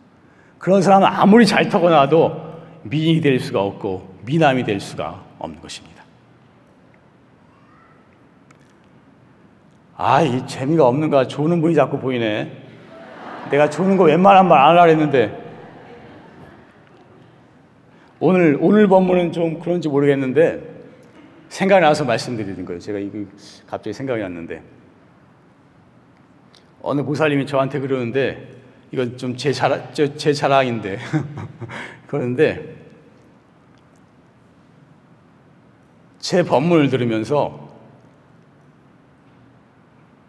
그런 0.59 0.81
사람은 0.81 1.07
아무리 1.07 1.45
잘 1.45 1.69
타고나도 1.69 2.53
미인이 2.85 3.21
될 3.21 3.39
수가 3.39 3.61
없고 3.61 4.15
미남이 4.25 4.65
될 4.65 4.81
수가 4.81 5.21
없는 5.39 5.61
것입니다. 5.61 6.03
아, 9.97 10.23
이 10.23 10.47
재미가 10.47 10.87
없는 10.87 11.11
거야. 11.11 11.27
조는 11.27 11.61
분이 11.61 11.75
자꾸 11.75 11.99
보이네. 11.99 12.51
내가 13.51 13.69
조는 13.69 13.97
거 13.97 14.05
웬만한 14.05 14.49
말 14.49 14.59
안 14.59 14.79
하려 14.79 14.91
했는데. 14.91 15.42
오늘, 18.25 18.57
오늘 18.61 18.87
본문은 18.87 19.33
좀 19.33 19.59
그런지 19.59 19.89
모르겠는데, 19.89 20.63
생각이 21.49 21.81
나서 21.81 22.05
말씀드리는 22.05 22.65
거예요. 22.65 22.79
제가 22.79 23.01
이거 23.01 23.19
갑자기 23.67 23.93
생각이 23.93 24.23
났는데. 24.23 24.63
어느 26.83 27.03
보살님이 27.03 27.47
저한테 27.47 27.81
그러는데, 27.81 28.49
이건 28.93 29.17
좀 29.17 29.37
제 29.37 29.53
자랑, 29.53 29.93
제 29.93 30.33
자랑인데. 30.33 30.99
그런데, 32.07 32.77
제 36.21 36.45
법문을 36.45 36.91
들으면서 36.91 37.71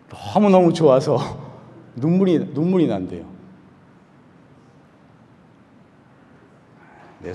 너무너무 0.09 0.73
좋아서 0.73 1.19
눈물이, 1.95 2.39
눈물이 2.55 2.87
난대요. 2.87 3.31
네. 7.19 7.31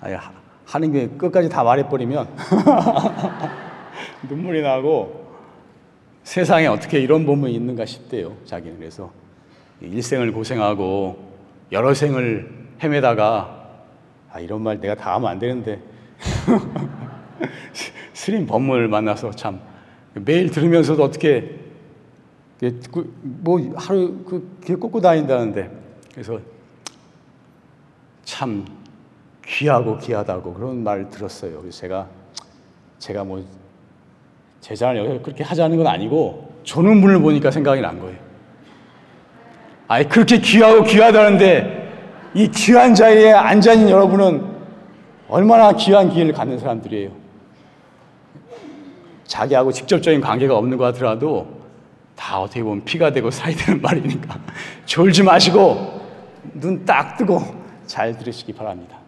아니, 0.00 0.16
하는 0.66 0.92
게 0.92 1.08
끝까지 1.08 1.48
다 1.48 1.62
말해버리면 1.62 2.28
눈물이 4.28 4.62
나고 4.62 5.28
세상에 6.22 6.66
어떻게 6.66 7.00
이런 7.00 7.24
몸이 7.24 7.52
있는가 7.52 7.86
싶대요, 7.86 8.36
자기는. 8.44 8.78
그래서 8.78 9.10
일생을 9.80 10.32
고생하고 10.32 11.30
여러 11.72 11.94
생을 11.94 12.68
헤매다가 12.82 13.58
아, 14.32 14.38
이런 14.38 14.62
말 14.62 14.80
내가 14.80 14.94
다 14.94 15.14
하면 15.14 15.30
안 15.30 15.38
되는데. 15.38 15.80
스님 18.12 18.46
법문을 18.46 18.88
만나서 18.88 19.30
참 19.30 19.60
매일 20.12 20.50
들으면서도 20.50 21.02
어떻게 21.02 21.58
그, 22.58 23.14
뭐 23.22 23.58
하루 23.76 24.18
그길 24.24 24.78
꽂고 24.78 25.00
다닌다는데 25.00 25.70
그래서 26.12 26.38
참 28.24 28.66
귀하고 29.54 29.98
귀하다고 29.98 30.54
그런 30.54 30.82
말 30.84 31.10
들었어요. 31.10 31.68
제가 31.70 32.06
제가 32.98 33.24
뭐 33.24 33.44
제자를 34.60 35.04
여기 35.04 35.22
그렇게 35.22 35.42
하자는 35.42 35.76
건 35.76 35.86
아니고 35.86 36.52
조는 36.62 37.00
분을 37.00 37.20
보니까 37.20 37.50
생각이 37.50 37.80
난 37.80 37.98
거예요. 37.98 38.16
아니 39.88 40.08
그렇게 40.08 40.38
귀하고 40.38 40.84
귀하다는데 40.84 41.80
이 42.34 42.48
귀한 42.48 42.94
자리에 42.94 43.32
앉아 43.32 43.72
있는 43.72 43.90
여러분은 43.90 44.48
얼마나 45.28 45.72
귀한 45.72 46.10
기회를 46.10 46.32
갖는 46.32 46.58
사람들이에요. 46.58 47.10
자기하고 49.24 49.72
직접적인 49.72 50.20
관계가 50.20 50.56
없는 50.56 50.76
것 50.78 50.84
같더라도 50.84 51.60
다 52.14 52.40
어떻게 52.40 52.62
보면 52.62 52.84
피가 52.84 53.12
되고 53.12 53.30
살이 53.32 53.56
되는 53.56 53.80
말이니까 53.80 54.38
졸지 54.86 55.24
마시고 55.24 56.00
눈 56.54 56.84
딱 56.84 57.16
뜨고 57.16 57.40
잘 57.86 58.16
들으시기 58.16 58.52
바랍니다. 58.52 58.99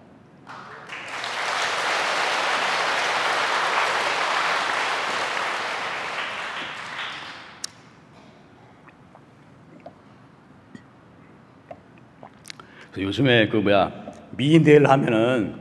요즘에 12.96 13.48
그 13.48 13.56
뭐야 13.56 13.92
미인 14.36 14.62
대회를 14.64 14.88
하면은 14.90 15.54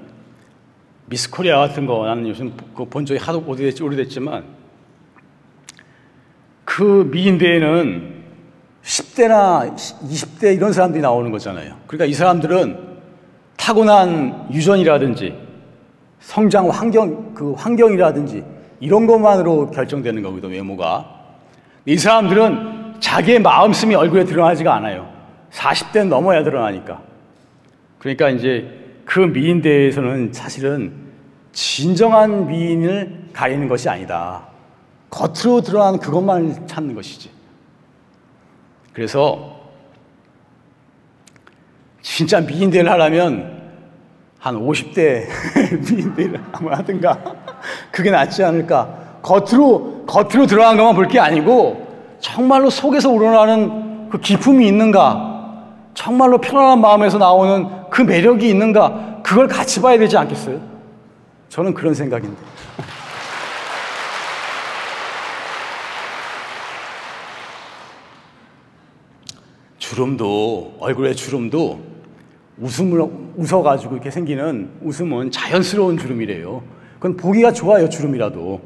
미스 1.05 1.29
코리아 1.29 1.59
같은 1.59 1.85
거 1.85 2.05
나는 2.05 2.27
요즘 2.27 2.53
그본 2.75 3.05
적이 3.05 3.19
하도 3.19 3.43
오래됐지 3.45 3.83
오래됐지만 3.83 4.43
그 6.65 7.09
미인 7.11 7.37
대회는 7.37 8.21
10대나 8.83 9.75
20대 9.75 10.55
이런 10.55 10.73
사람들이 10.73 11.01
나오는 11.01 11.29
거잖아요. 11.31 11.75
그러니까 11.87 12.05
이 12.05 12.13
사람들은 12.13 12.91
타고난 13.57 14.47
유전이라든지 14.51 15.35
성장 16.19 16.69
환경, 16.69 17.33
그 17.33 17.53
환경이라든지 17.53 18.43
이런 18.79 19.05
것만으로 19.05 19.69
결정되는 19.71 20.23
거거든, 20.23 20.49
외모가. 20.49 21.05
이 21.85 21.97
사람들은 21.97 22.95
자기의 22.99 23.39
마음씀이 23.39 23.93
얼굴에 23.93 24.23
드러나지가 24.23 24.73
않아요. 24.75 25.11
40대는 25.51 26.07
넘어야 26.07 26.43
드러나니까. 26.43 27.10
그러니까 28.01 28.29
이제 28.29 28.67
그 29.05 29.19
미인대에서는 29.19 30.33
사실은 30.33 30.91
진정한 31.53 32.47
미인을 32.47 33.27
가리는 33.31 33.67
것이 33.67 33.87
아니다. 33.89 34.47
겉으로 35.11 35.61
드러나는 35.61 35.99
그것만 35.99 36.65
찾는 36.65 36.95
것이지. 36.95 37.29
그래서 38.91 39.59
진짜 42.01 42.41
미인대를 42.41 42.89
하려면 42.89 43.61
한 44.39 44.55
50대 44.55 45.27
미인대를 45.93 46.41
한번 46.53 46.73
하든가 46.73 47.21
그게 47.91 48.09
낫지 48.09 48.43
않을까. 48.43 49.19
겉으로 49.21 50.07
겉으로 50.07 50.47
드러난 50.47 50.75
것만 50.75 50.95
볼 50.95 51.07
게 51.07 51.19
아니고 51.19 52.17
정말로 52.19 52.71
속에서 52.71 53.11
우러나는 53.11 54.09
그 54.09 54.19
기품이 54.19 54.67
있는가, 54.67 55.30
정말로 55.93 56.39
편안한 56.39 56.81
마음에서 56.81 57.17
나오는 57.17 57.67
그 57.89 58.01
매력이 58.01 58.49
있는가, 58.49 59.21
그걸 59.23 59.47
같이 59.47 59.81
봐야 59.81 59.97
되지 59.97 60.17
않겠어요? 60.17 60.59
저는 61.49 61.73
그런 61.73 61.93
생각인데. 61.93 62.37
주름도 69.77 70.77
얼굴에 70.79 71.13
주름도 71.13 71.81
웃음을 72.57 73.05
웃어가지고 73.35 73.95
이렇게 73.95 74.09
생기는 74.09 74.71
웃음은 74.81 75.31
자연스러운 75.31 75.97
주름이래요. 75.97 76.63
그건 76.95 77.17
보기가 77.17 77.51
좋아요 77.51 77.89
주름이라도. 77.89 78.61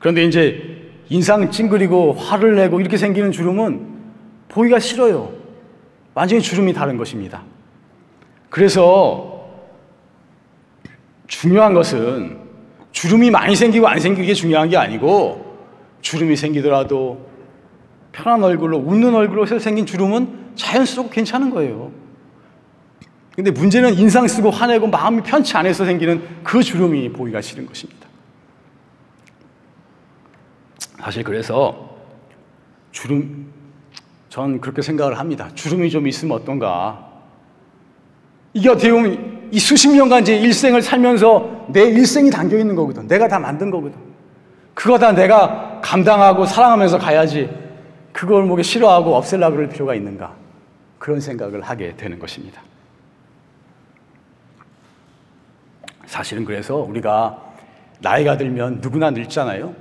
그런데 0.00 0.24
이제 0.24 0.90
인상 1.08 1.50
찡그리고 1.50 2.14
화를 2.14 2.56
내고 2.56 2.80
이렇게 2.80 2.96
생기는 2.96 3.30
주름은 3.30 3.86
보기가 4.48 4.80
싫어요. 4.80 5.35
완전히 6.16 6.40
주름이 6.40 6.72
다른 6.72 6.96
것입니다. 6.96 7.42
그래서 8.48 9.50
중요한 11.26 11.74
것은 11.74 12.38
주름이 12.90 13.30
많이 13.30 13.54
생기고 13.54 13.86
안 13.86 14.00
생기는 14.00 14.26
게 14.26 14.32
중요한 14.32 14.70
게 14.70 14.78
아니고 14.78 15.58
주름이 16.00 16.36
생기더라도 16.36 17.28
편한 18.12 18.42
얼굴로 18.42 18.78
웃는 18.78 19.14
얼굴로 19.14 19.44
생긴 19.58 19.84
주름은 19.84 20.52
자연스럽고 20.54 21.10
괜찮은 21.10 21.50
거예요. 21.50 21.92
근데 23.34 23.50
문제는 23.50 23.92
인상 23.98 24.26
쓰고 24.26 24.48
화내고 24.48 24.86
마음이 24.86 25.20
편치 25.20 25.54
않아서 25.58 25.84
생기는 25.84 26.26
그 26.42 26.62
주름이 26.62 27.12
보기가 27.12 27.42
싫은 27.42 27.66
것입니다. 27.66 28.08
사실 30.98 31.22
그래서 31.22 31.94
주름, 32.90 33.52
전 34.28 34.60
그렇게 34.60 34.82
생각을 34.82 35.18
합니다. 35.18 35.48
주름이 35.54 35.90
좀 35.90 36.06
있으면 36.06 36.36
어떤가. 36.36 37.06
이게 38.52 38.68
어떻게 38.68 38.90
보면 38.90 39.48
이 39.52 39.58
수십 39.58 39.88
년간 39.88 40.24
제 40.24 40.36
일생을 40.36 40.82
살면서 40.82 41.66
내 41.68 41.82
일생이 41.82 42.30
담겨 42.30 42.58
있는 42.58 42.74
거거든. 42.74 43.06
내가 43.06 43.28
다 43.28 43.38
만든 43.38 43.70
거거든. 43.70 43.98
그거 44.74 44.98
다 44.98 45.12
내가 45.12 45.80
감당하고 45.82 46.44
사랑하면서 46.46 46.98
가야지. 46.98 47.48
그걸 48.12 48.44
목에 48.44 48.62
싫어하고 48.62 49.14
없앨라 49.14 49.50
그럴 49.50 49.68
필요가 49.68 49.94
있는가. 49.94 50.34
그런 50.98 51.20
생각을 51.20 51.62
하게 51.62 51.94
되는 51.96 52.18
것입니다. 52.18 52.62
사실은 56.06 56.44
그래서 56.44 56.76
우리가 56.76 57.42
나이가 58.00 58.36
들면 58.36 58.80
누구나 58.80 59.10
늙잖아요. 59.10 59.74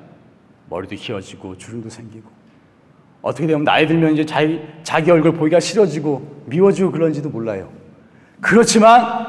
머리도 0.70 0.96
휘어지고 0.96 1.58
주름도 1.58 1.90
생기고 1.90 2.35
어떻게 3.26 3.48
되면 3.48 3.64
나이 3.64 3.88
들면 3.88 4.14
이제 4.14 4.24
자기, 4.24 4.62
자기 4.84 5.10
얼굴 5.10 5.34
보기가 5.34 5.60
싫어지고 5.60 6.44
미워지고 6.46 6.92
그런지도 6.92 7.30
몰라요. 7.30 7.70
그렇지만 8.40 9.26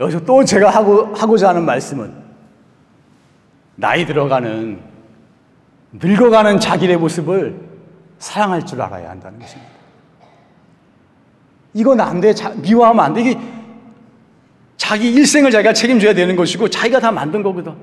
여기서 0.00 0.24
또 0.24 0.42
제가 0.42 0.70
하고, 0.70 1.12
하고자 1.14 1.50
하는 1.50 1.66
말씀은 1.66 2.10
나이 3.74 4.06
들어가는 4.06 4.80
늙어가는 5.92 6.58
자기의 6.58 6.96
모습을 6.96 7.60
사랑할 8.18 8.64
줄 8.64 8.80
알아야 8.80 9.10
한다는 9.10 9.40
것입니다. 9.40 9.70
이건 11.74 12.00
안 12.00 12.22
돼. 12.22 12.32
미워하면 12.62 13.04
안 13.04 13.12
돼. 13.12 13.20
이게 13.20 13.38
자기 14.78 15.12
일생을 15.12 15.50
자기가 15.50 15.74
책임져야 15.74 16.14
되는 16.14 16.34
것이고 16.34 16.70
자기가 16.70 17.00
다 17.00 17.12
만든 17.12 17.42
거거든. 17.42 17.74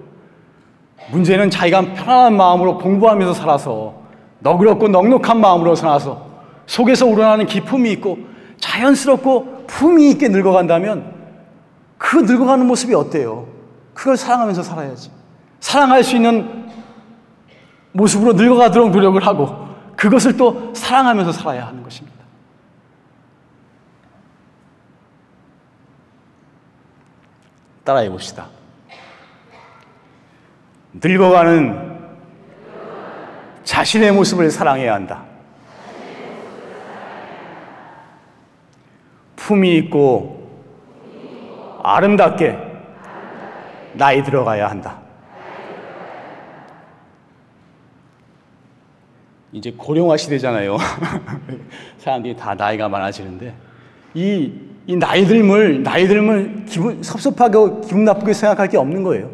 문제는 1.12 1.52
자기가 1.52 1.94
편안한 1.94 2.36
마음으로 2.36 2.80
공부하면서 2.80 3.36
살아서 3.36 4.03
너그럽고 4.44 4.90
넉넉한 4.90 5.40
마음으로 5.40 5.76
살아서 5.76 6.30
속에서 6.66 7.06
우러나는 7.06 7.46
기품이 7.46 7.92
있고 7.94 8.20
자연스럽고 8.60 9.66
품위 9.68 10.12
있게 10.12 10.28
늙어간다면 10.30 11.14
그 11.98 12.18
늙어가는 12.18 12.68
모습이 12.68 12.94
어때요? 12.94 13.48
그걸 13.94 14.18
사랑하면서 14.18 14.64
살아야지. 14.64 15.12
사랑할 15.60 16.04
수 16.04 16.16
있는 16.16 16.70
모습으로 17.94 18.34
늙어가도록 18.34 18.92
노력을 18.92 19.26
하고 19.26 19.68
그것을 19.96 20.36
또 20.36 20.74
사랑하면서 20.74 21.32
살아야 21.32 21.68
하는 21.68 21.82
것입니다. 21.84 22.18
따라해 27.86 28.10
봅시다. 28.10 28.48
늙어가는 30.94 31.93
자신의 33.64 34.12
모습을 34.12 34.52
사랑해야 34.52 34.94
한다. 34.94 35.24
품이 39.36 39.78
있고 39.78 40.44
아름답게 41.84 42.58
나이 43.94 44.24
들어가야 44.24 44.70
한다. 44.70 45.02
이제 49.52 49.72
고령화 49.78 50.18
시대잖아요. 50.18 50.78
사람들이 52.00 52.36
다 52.36 52.56
나이가 52.56 52.90
많아지는데 52.90 53.54
이, 54.16 54.52
이 54.88 54.96
나이 54.96 55.26
들을 55.26 55.84
나이 55.84 56.08
들을 56.08 56.66
기분 56.66 57.04
섭섭하고 57.04 57.82
기분 57.82 58.04
나쁘게 58.04 58.34
생각할 58.34 58.68
게 58.68 58.78
없는 58.78 59.04
거예요. 59.04 59.30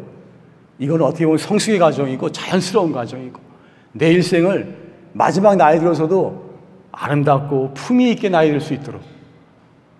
이건 0.78 1.02
어떻게 1.02 1.24
보면 1.24 1.38
성숙의 1.38 1.78
과정이고 1.78 2.30
자연스러운 2.32 2.92
과정이고 2.92 3.49
내 3.92 4.10
일생을 4.12 4.76
마지막 5.12 5.56
나이 5.56 5.78
들어서도 5.78 6.50
아름답고 6.92 7.74
품위 7.74 8.10
있게 8.12 8.28
나이 8.28 8.50
들 8.50 8.60
수 8.60 8.74
있도록 8.74 9.02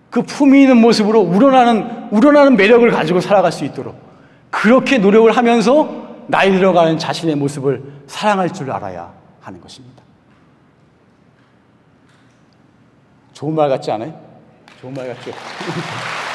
그 0.09 0.21
품위 0.23 0.61
있는 0.63 0.77
모습으로 0.77 1.21
우러나는 1.21 2.09
우러나는 2.11 2.55
매력을 2.57 2.89
가지고 2.91 3.21
살아갈 3.21 3.51
수 3.51 3.63
있도록 3.65 3.95
그렇게 4.49 4.97
노력을 4.97 5.31
하면서 5.31 6.09
나이 6.27 6.51
들어가는 6.51 6.97
자신의 6.97 7.35
모습을 7.35 7.81
사랑할 8.07 8.51
줄 8.53 8.71
알아야 8.71 9.13
하는 9.41 9.61
것입니다. 9.61 10.03
좋은 13.33 13.55
말 13.55 13.69
같지 13.69 13.89
않아요? 13.91 14.13
좋은 14.81 14.93
말 14.93 15.07
같죠? 15.07 15.31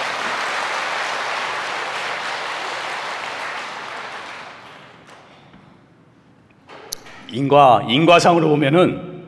인과 7.30 7.86
인과상으로 7.88 8.48
보면은 8.48 9.24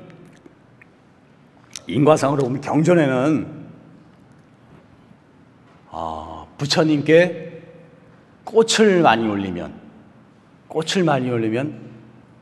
인과상으로 1.86 2.44
보면 2.44 2.60
경전에는 2.60 3.58
아, 5.90 6.46
부처님께 6.58 7.62
꽃을 8.44 9.02
많이 9.02 9.28
올리면 9.28 9.72
꽃을 10.68 11.04
많이 11.04 11.30
올리면 11.30 11.88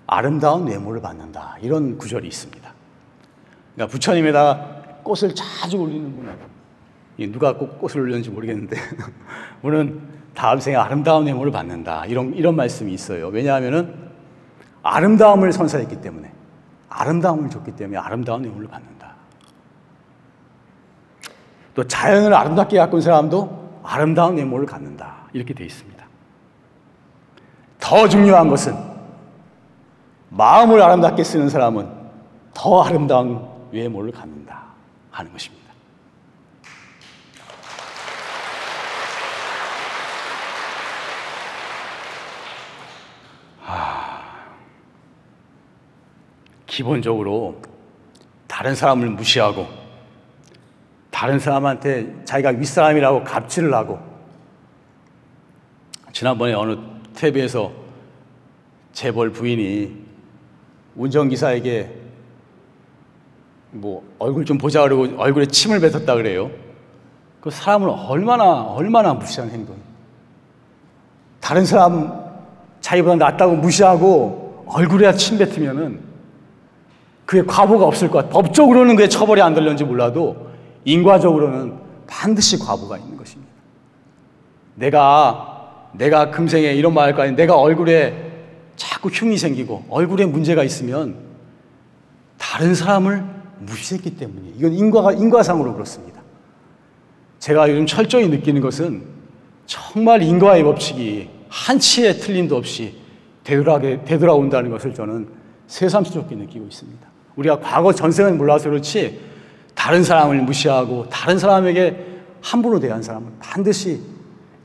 아름다운 0.07 0.67
외모를 0.67 1.01
받는다 1.01 1.57
이런 1.63 1.97
구절이 1.99 2.27
있습니다. 2.27 2.75
그러니까 3.75 3.93
부처님에다 3.93 4.77
꽃을 5.03 5.35
자주 5.35 5.79
올리는 5.79 6.15
분은 6.15 7.33
누가 7.33 7.57
꼭 7.57 7.79
꽃을 7.79 8.01
올렸는지 8.01 8.31
모르겠는데 8.31 8.77
우리는 9.63 10.01
다음 10.35 10.61
생에 10.61 10.77
아름다운 10.77 11.27
외모를 11.27 11.51
받는다 11.51 12.05
이런 12.07 12.35
이런 12.35 12.57
말씀이 12.57 12.93
있어요. 12.93 13.29
왜냐하면은 13.29 14.07
아름다움을 14.87 15.53
선사했기 15.53 16.01
때문에 16.01 16.31
아름다움을 16.89 17.51
줬기 17.51 17.73
때문에 17.73 17.99
아름다운 17.99 18.45
의무를 18.45 18.69
받는다. 18.69 19.15
또 21.75 21.87
자연을 21.87 22.33
아름답게 22.33 22.79
가꾼 22.79 23.01
사람도 23.01 23.81
아름다운 23.83 24.37
외모를 24.37 24.67
갖는다. 24.67 25.17
이렇게 25.33 25.53
되어 25.53 25.67
있습니다. 25.67 26.05
더 27.79 28.09
중요한 28.09 28.49
것은 28.49 28.75
마음을 30.31 30.81
아름답게 30.81 31.23
쓰는 31.23 31.49
사람은 31.49 31.89
더 32.55 32.83
아름다운 32.83 33.47
외모를 33.73 34.13
갖는다 34.13 34.63
하는 35.11 35.31
것입니다. 35.33 35.67
기본적으로 46.67 47.61
다른 48.47 48.75
사람을 48.75 49.11
무시하고 49.11 49.67
다른 51.11 51.39
사람한테 51.39 52.25
자기가 52.25 52.51
윗사람이라고 52.51 53.25
갑질을 53.25 53.73
하고 53.73 53.99
지난번에 56.13 56.53
어느 56.55 56.77
TV에서 57.15 57.73
재벌 58.93 59.31
부인이 59.31 60.07
운전기사에게 60.97 61.95
뭐 63.71 64.03
얼굴 64.19 64.45
좀 64.45 64.59
보자 64.59 64.83
그러고 64.83 65.09
얼굴에 65.19 65.47
침을 65.47 65.81
뱉었다 65.81 66.15
그래요. 66.15 66.51
그 67.41 67.51
사람을 67.51 67.89
얼마나 67.91 68.63
얼마나 68.63 69.15
무시한 69.15 69.51
행동. 69.51 69.77
다른 71.41 71.65
사람 71.65 72.25
자기보다 72.81 73.17
낫다고 73.17 73.57
무시하고 73.57 74.65
얼굴에 74.69 75.13
침 75.15 75.39
뱉으면은 75.39 76.01
그게 77.27 77.43
과보가 77.43 77.85
없을 77.85 78.09
것 78.09 78.19
같아. 78.19 78.31
법적으로는 78.31 78.97
그게 78.97 79.09
처벌이 79.09 79.43
안 79.43 79.53
될는지 79.53 79.85
몰라도 79.85 80.49
인과적으로는 80.85 81.75
반드시 82.07 82.59
과보가 82.59 82.97
있는 82.99 83.17
것입니다. 83.17 83.53
내가 84.77 85.91
내가 85.93 86.31
금생에 86.31 86.73
이런 86.73 86.95
말 86.95 87.07
할 87.07 87.15
거 87.17 87.23
아니에요. 87.23 87.37
내가 87.37 87.57
얼굴에 87.59 88.33
자꾸 88.77 89.09
흉이 89.09 89.37
생기고 89.39 89.87
얼굴에 89.89 90.27
문제가 90.27 90.63
있으면 90.63 91.17
다른 92.39 92.75
사람을 92.75 93.25
무시했기 93.61 94.17
때문이에요. 94.17 94.55
이건 94.59 94.73
인과가 94.75 95.13
인과상으로 95.13 95.73
그렇습니다. 95.73 96.21
제가 97.41 97.69
요즘 97.71 97.87
철저히 97.87 98.29
느끼는 98.29 98.61
것은 98.61 99.03
정말 99.67 100.23
인과의 100.23 100.63
법칙이 100.63 101.29
한치의 101.49 102.19
틀림도 102.19 102.57
없이 102.57 102.95
되돌아게 103.45 104.05
되돌아온다는 104.05 104.71
것을 104.71 104.95
저는 104.95 105.29
새삼스럽게 105.67 106.37
느끼고 106.37 106.67
있습니다. 106.67 107.16
우리가 107.37 107.61
과거 107.61 107.93
전생은 107.93 108.39
몰라서 108.39 108.69
그렇지 108.69 109.21
다른 109.75 110.03
사람을 110.03 110.41
무시하고 110.43 111.09
다른 111.09 111.39
사람에게 111.39 112.05
함부로 112.43 112.81
대한 112.81 113.03
사람은 113.03 113.33
반드시 113.41 114.01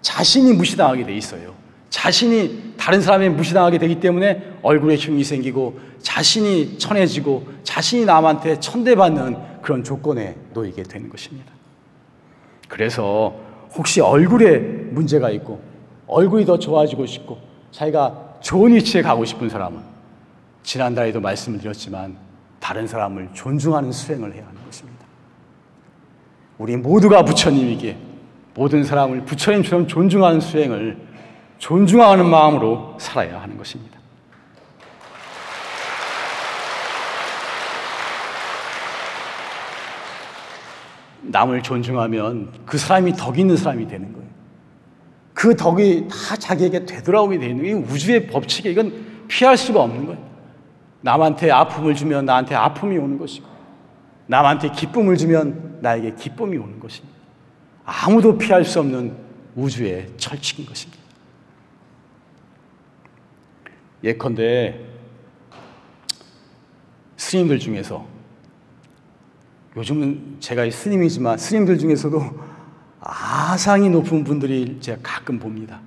자신이 0.02 0.54
무시당하게 0.54 1.06
돼 1.06 1.16
있어요. 1.16 1.54
자신이 1.90 2.74
다른 2.78 3.02
사람에 3.02 3.30
무시당하게 3.30 3.78
되기 3.78 4.00
때문에 4.00 4.54
얼굴에 4.62 4.96
흉이 4.96 5.24
생기고 5.24 5.80
자신이 6.00 6.78
천해지고 6.80 7.46
자신이 7.64 8.06
남한테 8.06 8.60
천대받는 8.60 9.62
그런 9.62 9.84
조건에 9.84 10.36
놓이게 10.54 10.84
되는 10.84 11.10
것입니다. 11.10 11.52
그래서 12.68 13.36
혹시 13.76 14.02
얼굴에 14.02 14.58
문제가 14.58 15.30
있고 15.32 15.62
얼굴이 16.08 16.46
더 16.46 16.58
좋아지고 16.58 17.06
싶고 17.06 17.38
자기가 17.72 18.38
좋은 18.42 18.74
위치에 18.74 19.02
가고 19.02 19.24
싶은 19.26 19.50
사람은 19.50 19.82
지난달에도 20.64 21.20
말씀을 21.20 21.60
드렸지만 21.60 22.18
다른 22.62 22.88
사람을 22.88 23.30
존중하는 23.34 23.91
수행을 23.91 24.34
해야 24.34 24.45
하는 24.45 24.63
것입니다. 24.65 25.04
우리 26.58 26.78
모두가 26.78 27.26
부처님이기에 27.26 27.97
모든 28.54 28.84
사람을 28.84 29.26
부처님처럼 29.26 29.88
존중하는 29.88 30.39
수행을 30.39 30.97
존중하는 31.58 32.26
마음으로 32.30 32.95
살아야 33.00 33.41
하는 33.41 33.58
것입니다. 33.58 34.00
남을 41.24 41.63
존중하면 41.63 42.52
그 42.65 42.78
사람이 42.78 43.13
덕 43.13 43.39
있는 43.39 43.58
사람이 43.58 43.88
되는 43.88 44.13
거예요. 44.13 44.28
그 45.34 45.56
덕이 45.56 46.08
다 46.10 46.36
자기에게 46.36 46.86
되돌아오게 46.86 47.39
되는 47.39 47.63
게 47.63 47.74
우주의 47.74 48.28
법칙에 48.28 48.69
이건 48.71 49.26
피할 49.28 49.58
수가 49.58 49.82
없는 49.82 50.06
거예요. 50.06 50.31
남한테 51.02 51.52
아픔을 51.52 51.96
주면 51.96 52.26
나한테 52.26 52.56
아픔이 52.56 52.98
오는 52.98 53.18
것이고, 53.18 53.48
남한테 54.28 54.72
기쁨을 54.72 55.18
주면 55.18 55.80
나에게 55.82 56.16
기쁨이 56.16 56.58
오는 56.58 56.80
것입니다. 56.80 57.18
아무도 57.84 58.38
피할 58.38 58.64
수 58.64 58.80
없는 58.80 59.16
우주의 59.56 60.08
철칙인 60.18 60.66
것입니다. 60.66 61.02
예컨대 64.04 64.80
스님들 67.18 67.60
중에서 67.60 68.06
요즘은 69.76 70.38
제가 70.40 70.70
스님이지만 70.70 71.38
스님들 71.38 71.78
중에서도 71.78 72.22
아상이 73.00 73.90
높은 73.90 74.24
분들이 74.24 74.80
제가 74.80 75.00
가끔 75.02 75.40
봅니다. 75.40 75.80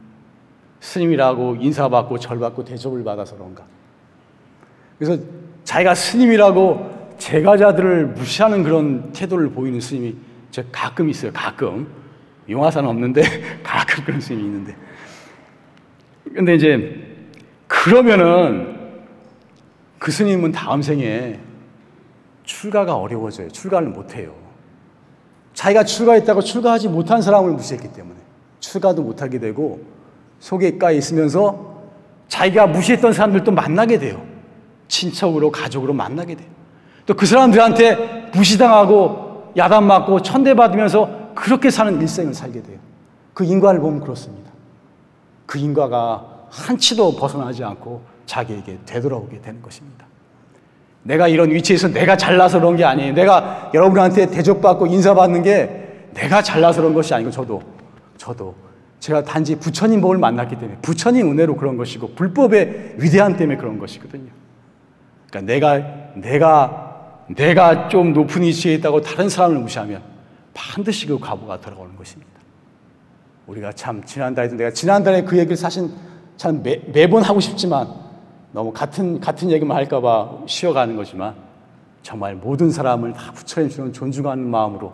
스님이라고 0.80 1.56
인사받고 1.56 2.18
절받고 2.18 2.64
대접을 2.64 3.04
받아서 3.04 3.36
그런가. 3.36 3.64
그래서 4.98 5.22
자기가 5.64 5.94
스님이라고 5.94 7.14
재가자들을 7.18 8.06
무시하는 8.08 8.62
그런 8.62 9.12
태도를 9.12 9.50
보이는 9.50 9.80
스님이 9.80 10.16
제가 10.50 10.68
가끔 10.72 11.08
있어요. 11.08 11.32
가끔. 11.32 11.86
용화사는 12.48 12.88
없는데 12.88 13.22
가끔 13.62 14.04
그런 14.04 14.20
스님이 14.20 14.44
있는데. 14.44 14.76
근데 16.34 16.54
이제 16.54 17.16
그러면은 17.66 18.74
그 19.98 20.12
스님은 20.12 20.52
다음 20.52 20.82
생에 20.82 21.40
출가가 22.44 22.94
어려워져요. 22.94 23.48
출가를 23.48 23.88
못해요. 23.88 24.34
자기가 25.54 25.84
출가했다고 25.84 26.42
출가하지 26.42 26.88
못한 26.88 27.22
사람을 27.22 27.52
무시했기 27.52 27.92
때문에 27.92 28.18
출가도 28.60 29.02
못하게 29.02 29.38
되고 29.38 29.82
속에가에 30.40 30.96
있으면서 30.96 31.74
자기가 32.28 32.66
무시했던 32.66 33.12
사람들도 33.12 33.52
만나게 33.52 33.98
돼요. 33.98 34.33
친척으로 34.88 35.50
가족으로 35.50 35.92
만나게 35.92 36.34
돼요. 36.34 36.48
또 37.06 37.14
그 37.14 37.26
사람들한테 37.26 38.30
무시당하고 38.34 39.52
야단 39.56 39.84
맞고 39.84 40.22
천대받으면서 40.22 41.34
그렇게 41.34 41.70
사는 41.70 42.00
일생을 42.00 42.34
살게 42.34 42.62
돼요. 42.62 42.78
그 43.34 43.44
인과를 43.44 43.80
보면 43.80 44.00
그렇습니다. 44.00 44.50
그 45.46 45.58
인과가 45.58 46.46
한치도 46.50 47.16
벗어나지 47.16 47.62
않고 47.64 48.02
자기에게 48.26 48.78
되돌아오게 48.86 49.40
되는 49.40 49.60
것입니다. 49.60 50.06
내가 51.02 51.28
이런 51.28 51.50
위치에서 51.50 51.88
내가 51.88 52.16
잘나서 52.16 52.60
그런 52.60 52.76
게 52.76 52.84
아니에요. 52.84 53.12
내가 53.12 53.70
여러분한테 53.74 54.26
대접받고 54.30 54.86
인사받는 54.86 55.42
게 55.42 56.08
내가 56.14 56.40
잘나서 56.40 56.80
그런 56.80 56.94
것이 56.94 57.12
아니고 57.12 57.30
저도, 57.30 57.62
저도 58.16 58.54
제가 59.00 59.22
단지 59.22 59.56
부처님 59.56 60.00
법을 60.00 60.16
만났기 60.16 60.56
때문에 60.56 60.78
부처님 60.80 61.30
은혜로 61.30 61.56
그런 61.56 61.76
것이고 61.76 62.14
불법의 62.14 62.94
위대함 62.98 63.36
때문에 63.36 63.58
그런 63.58 63.78
것이거든요. 63.78 64.30
그러니까 65.34 65.40
내가, 65.40 65.76
내가, 66.14 67.24
내가 67.26 67.88
좀 67.88 68.12
높은 68.12 68.42
위치에 68.42 68.74
있다고 68.74 69.00
다른 69.00 69.28
사람을 69.28 69.58
무시하면 69.58 70.00
반드시 70.54 71.06
그 71.06 71.18
과보가 71.18 71.60
돌아오는 71.60 71.96
것입니다. 71.96 72.30
우리가 73.48 73.72
참 73.72 74.04
지난달에도 74.04 74.54
내가 74.56 74.70
지난달에 74.70 75.22
그 75.22 75.36
얘기를 75.36 75.56
사실 75.56 75.90
참 76.36 76.62
매, 76.62 76.80
매번 76.92 77.22
하고 77.24 77.40
싶지만 77.40 77.88
너무 78.52 78.72
같은, 78.72 79.18
같은 79.18 79.50
얘기만 79.50 79.76
할까봐 79.76 80.44
쉬어가는 80.46 80.94
거지만 80.94 81.34
정말 82.02 82.36
모든 82.36 82.70
사람을 82.70 83.12
다 83.12 83.32
부처님 83.32 83.68
주는 83.68 83.92
존중하는 83.92 84.48
마음으로 84.48 84.92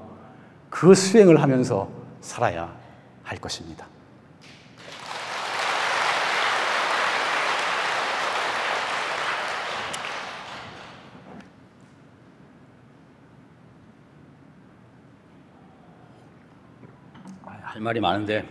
그 0.71 0.95
수행을 0.95 1.43
하면서 1.43 1.89
살아야 2.23 2.73
할 3.23 3.39
것입니다. 3.39 3.87
할 17.81 17.85
말이 17.85 17.99
많은데 17.99 18.45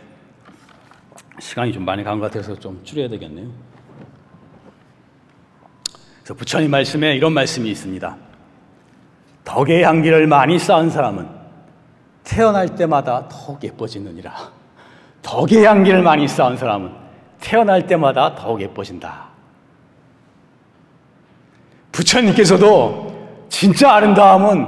시간이 1.39 1.71
좀 1.71 1.85
많이 1.85 2.03
간 2.03 2.19
것 2.19 2.31
같아서 2.31 2.55
좀 2.57 2.81
줄여야 2.83 3.07
되겠네요. 3.09 3.47
그래서 6.23 6.33
부처님 6.33 6.71
말씀에 6.71 7.15
이런 7.15 7.33
말씀이 7.33 7.69
있습니다. 7.69 8.17
덕의 9.43 9.83
향기를 9.83 10.25
많이 10.25 10.57
쌓은 10.57 10.89
사람은 10.89 11.29
태어날 12.23 12.75
때마다 12.75 13.27
더욱 13.29 13.63
예뻐지느니라. 13.63 14.33
덕의 15.21 15.63
향기를 15.63 16.01
많이 16.01 16.27
쌓은 16.27 16.57
사람은 16.57 16.91
태어날 17.39 17.85
때마다 17.85 18.33
더욱 18.33 18.61
예뻐진다. 18.61 19.27
부처님께서도 21.91 23.45
진짜 23.49 23.93
아름다움은 23.93 24.65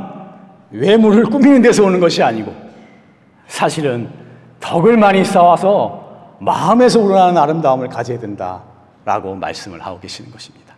외모를 0.69 1.23
꾸미는 1.23 1.63
데서 1.63 1.83
오는 1.83 1.99
것이 1.99 2.21
아니고 2.21 2.55
사실은 3.47 4.20
덕을 4.61 4.95
많이 4.95 5.25
쌓아서 5.25 6.37
마음에서 6.39 6.99
우러나는 6.99 7.37
아름다움을 7.37 7.89
가져야 7.89 8.19
된다라고 8.19 9.35
말씀을 9.35 9.81
하고 9.81 9.99
계시는 9.99 10.31
것입니다. 10.31 10.73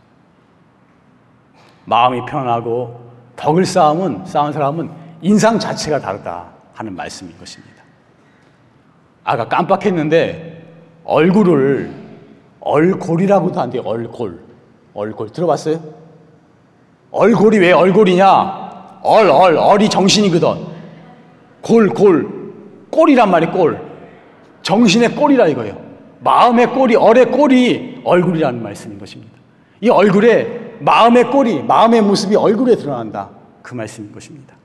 마음이 1.86 2.26
편하고 2.26 3.12
덕을 3.36 3.66
쌓으면, 3.66 4.26
쌓은 4.26 4.52
사람은 4.54 4.90
인상 5.22 5.60
자체가 5.60 6.00
다르다 6.00 6.46
하는 6.74 6.96
말씀인 6.96 7.38
것입니다. 7.38 7.84
아까 9.24 9.48
깜빡했는데 9.48 10.64
얼굴을 11.06 12.04
얼골이라고도 12.60 13.60
한대요. 13.60 13.82
얼골. 13.84 14.40
얼골. 14.94 15.30
들어봤어요? 15.32 15.80
얼골이 17.12 17.60
왜 17.60 17.72
얼골이냐? 17.74 19.00
얼, 19.04 19.30
얼, 19.30 19.58
얼이 19.58 19.90
정신이거든. 19.90 20.66
골, 21.62 21.90
골. 21.90 22.43
꼴이란 22.94 23.32
말이 23.32 23.48
꼴. 23.48 23.82
정신의 24.62 25.16
꼴이라 25.16 25.48
이거예요. 25.48 25.82
마음의 26.20 26.68
꼴이, 26.68 26.96
얼의 26.96 27.26
꼴이 27.26 28.02
얼굴이라는 28.06 28.62
말씀인 28.62 29.00
것입니다. 29.00 29.34
이 29.82 29.90
얼굴에 29.90 30.78
마음의 30.80 31.32
꼴이, 31.32 31.64
마음의 31.64 32.02
모습이 32.02 32.36
얼굴에 32.36 32.76
드러난다. 32.76 33.30
그 33.62 33.74
말씀인 33.74 34.12
것입니다. 34.12 34.56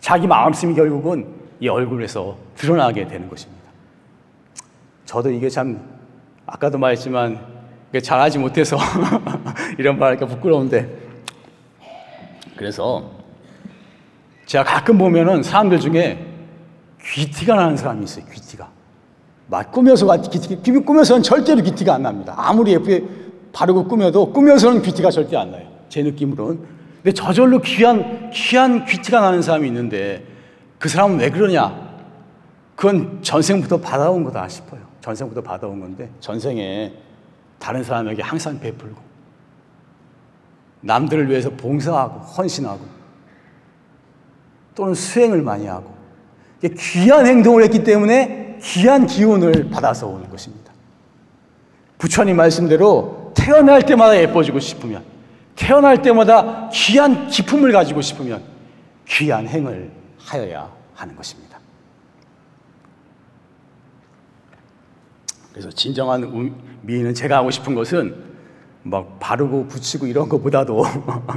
자기 0.00 0.26
마음씀이 0.26 0.74
결국은 0.74 1.26
이 1.58 1.68
얼굴에서 1.68 2.36
드러나게 2.56 3.08
되는 3.08 3.28
것입니다. 3.28 3.64
저도 5.06 5.30
이게 5.30 5.48
참, 5.48 5.80
아까도 6.46 6.78
말했지만, 6.78 7.54
잘하지 8.02 8.38
못해서 8.38 8.76
이런 9.78 9.98
말 9.98 10.10
하니까 10.10 10.26
부끄러운데, 10.26 10.88
그래서 12.56 13.10
제가 14.46 14.64
가끔 14.64 14.98
보면은 14.98 15.42
사람들 15.42 15.80
중에 15.80 16.23
귀티가 17.04 17.54
나는 17.54 17.76
사람이 17.76 18.04
있어요, 18.04 18.24
귀티가. 18.26 18.68
막 19.46 19.70
꾸며서 19.70 20.06
귀티, 20.22 20.56
꾸며서는 20.56 21.22
절대로 21.22 21.62
귀티가 21.62 21.94
안 21.94 22.02
납니다. 22.02 22.34
아무리 22.36 22.72
예쁘게 22.72 23.04
바르고 23.52 23.84
꾸며도 23.84 24.32
꾸며서는 24.32 24.82
귀티가 24.82 25.10
절대 25.10 25.36
안 25.36 25.50
나요. 25.50 25.68
제 25.88 26.02
느낌으로는. 26.02 26.60
근데 26.96 27.12
저절로 27.12 27.60
귀한, 27.60 28.30
귀한 28.32 28.86
귀티가 28.86 29.20
나는 29.20 29.42
사람이 29.42 29.66
있는데 29.68 30.24
그 30.78 30.88
사람은 30.88 31.20
왜 31.20 31.30
그러냐? 31.30 31.84
그건 32.74 33.22
전생부터 33.22 33.80
받아온 33.80 34.24
거다 34.24 34.48
싶어요. 34.48 34.80
전생부터 35.00 35.42
받아온 35.42 35.80
건데 35.80 36.10
전생에 36.20 36.92
다른 37.58 37.84
사람에게 37.84 38.22
항상 38.22 38.58
베풀고 38.58 38.96
남들을 40.80 41.28
위해서 41.28 41.50
봉사하고 41.50 42.20
헌신하고 42.20 42.80
또는 44.74 44.94
수행을 44.94 45.42
많이 45.42 45.66
하고 45.66 45.93
귀한 46.68 47.26
행동을 47.26 47.62
했기 47.62 47.84
때문에 47.84 48.58
귀한 48.62 49.06
기운을 49.06 49.70
받아서 49.70 50.06
오는 50.06 50.28
것입니다. 50.30 50.72
부처님 51.98 52.36
말씀대로 52.36 53.32
태어날 53.36 53.84
때마다 53.84 54.16
예뻐지고 54.16 54.60
싶으면 54.60 55.04
태어날 55.56 56.02
때마다 56.02 56.68
귀한 56.72 57.28
기품을 57.28 57.72
가지고 57.72 58.00
싶으면 58.00 58.42
귀한 59.06 59.46
행을 59.46 59.90
하여야 60.18 60.70
하는 60.94 61.14
것입니다. 61.14 61.58
그래서 65.52 65.70
진정한 65.70 66.54
미인은 66.82 67.14
제가 67.14 67.36
하고 67.36 67.50
싶은 67.50 67.74
것은 67.74 68.16
막 68.82 69.18
바르고 69.20 69.68
붙이고 69.68 70.06
이런 70.06 70.28
것보다도 70.28 70.84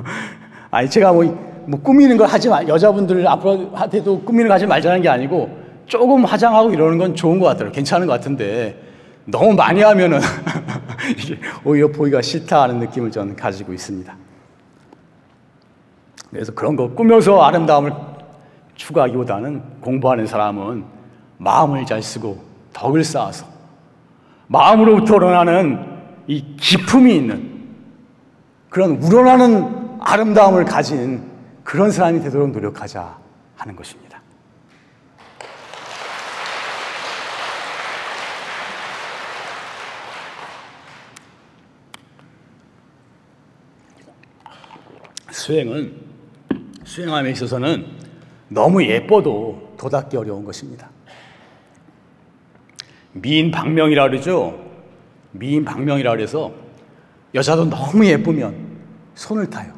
아니 0.72 0.90
제가 0.90 1.14
뭐, 1.14 1.24
뭐 1.68 1.80
꾸미는 1.82 2.16
걸 2.16 2.28
하지 2.28 2.48
말 2.48 2.66
여자분들 2.68 3.28
앞으로 3.28 3.72
한테도 3.74 4.22
꾸미는 4.22 4.48
거 4.48 4.54
하지 4.54 4.66
말자는 4.66 5.02
게 5.02 5.10
아니고 5.10 5.50
조금 5.86 6.24
화장하고 6.24 6.72
이러는 6.72 6.98
건 6.98 7.14
좋은 7.14 7.40
것 7.40 7.46
같더라고요. 7.48 7.74
괜찮은 7.74 8.08
것 8.08 8.14
같은데 8.14 8.82
너무 9.26 9.54
많이 9.54 9.82
하면은 9.82 10.20
오히려 11.66 11.90
보기가 11.92 12.22
싫다 12.22 12.64
하는 12.64 12.80
느낌을 12.80 13.12
저는 13.12 13.36
가지고 13.36 13.74
있습니다. 13.74 14.16
그래서 16.30 16.54
그런 16.54 16.78
거 16.78 16.90
꾸며서 16.90 17.42
아름다움을 17.42 17.92
추구하기보다는 18.76 19.82
공부하는 19.82 20.26
사람은 20.26 20.86
마음을 21.38 21.86
잘 21.86 22.02
쓰고 22.02 22.42
덕을 22.72 23.04
쌓아서 23.04 23.46
마음으로부터 24.48 25.16
우러나는 25.16 25.86
이 26.28 26.56
기품이 26.56 27.14
있는 27.14 27.58
그런 28.70 28.92
우러나는 29.04 29.98
아름다움을 30.00 30.64
가진 30.64 31.37
그런 31.68 31.92
사람이 31.92 32.22
되도록 32.22 32.52
노력하자 32.52 33.20
하는 33.58 33.76
것입니다. 33.76 34.22
수행은 45.30 45.94
수행함에 46.86 47.32
있어서는 47.32 47.86
너무 48.48 48.82
예뻐도 48.82 49.76
도닫기 49.78 50.16
어려운 50.16 50.46
것입니다. 50.46 50.90
미인 53.12 53.52
방명이라 53.52 54.08
그러죠. 54.08 54.58
미인 55.34 55.66
방명이라 55.66 56.12
그래서 56.12 56.54
여자도 57.36 57.66
너무 57.66 58.06
예쁘면 58.06 58.56
손을 59.16 59.50
타요. 59.50 59.77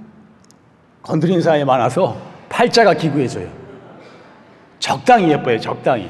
건드린 1.10 1.42
사람이 1.42 1.64
많아서 1.64 2.16
팔자가 2.50 2.94
기구해져요. 2.94 3.50
적당히 4.78 5.32
예뻐요, 5.32 5.60
적당히. 5.60 6.08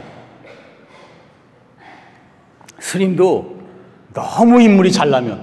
스님도 2.79 3.59
너무 4.13 4.61
인물이 4.61 4.91
잘나면 4.91 5.41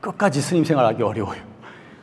끝까지 0.00 0.40
스님 0.40 0.64
생활하기 0.64 1.04
어려워요. 1.04 1.40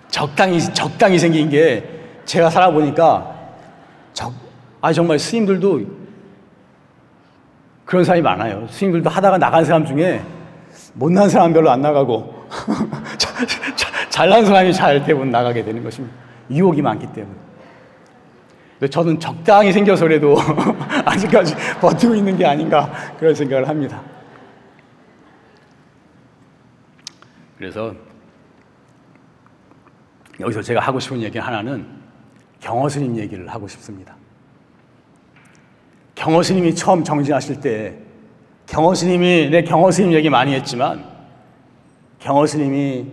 적당히, 0.10 0.62
적당히 0.62 1.19
생긴 1.19 1.49
게 1.49 1.84
제가 2.23 2.49
살아보니까 2.49 3.36
적, 4.13 4.31
아, 4.79 4.93
정말 4.93 5.19
스님들도 5.19 5.81
그런 7.84 8.05
사람이 8.05 8.21
많아요. 8.21 8.65
스님들도 8.69 9.10
하다가 9.10 9.38
나간 9.38 9.65
사람 9.65 9.86
중에 9.86 10.21
못난 10.93 11.27
사람 11.27 11.51
별로 11.51 11.69
안 11.69 11.81
나가고 11.81 12.45
잘난 14.10 14.45
사람이 14.45 14.73
잘 14.73 15.03
대부분 15.03 15.31
나가게 15.31 15.65
되는 15.65 15.84
것입니다. 15.84 16.31
유혹이 16.49 16.82
많기 16.82 17.08
때문에. 17.13 17.38
저는 18.89 19.19
적당히 19.19 19.71
생겨서라도 19.71 20.36
아직까지 21.06 21.56
버티고 21.80 22.15
있는 22.15 22.36
게 22.36 22.45
아닌가 22.45 22.91
그런 23.19 23.36
생각을 23.36 23.67
합니다. 23.67 24.01
그래서 27.58 27.93
여기서 30.39 30.63
제가 30.63 30.80
하고 30.80 30.99
싶은 30.99 31.21
얘기 31.21 31.38
하나는 31.38 31.86
경허스님 32.60 33.17
얘기를 33.17 33.47
하고 33.47 33.67
싶습니다. 33.67 34.15
경허스님이 36.15 36.73
처음 36.73 37.04
정진하실 37.04 37.62
때 37.62 37.97
경허스님이 38.65 39.49
내 39.51 39.63
경허스님 39.63 40.13
얘기 40.13 40.30
많이 40.30 40.54
했지만 40.56 41.06
경허스님이 42.19 43.06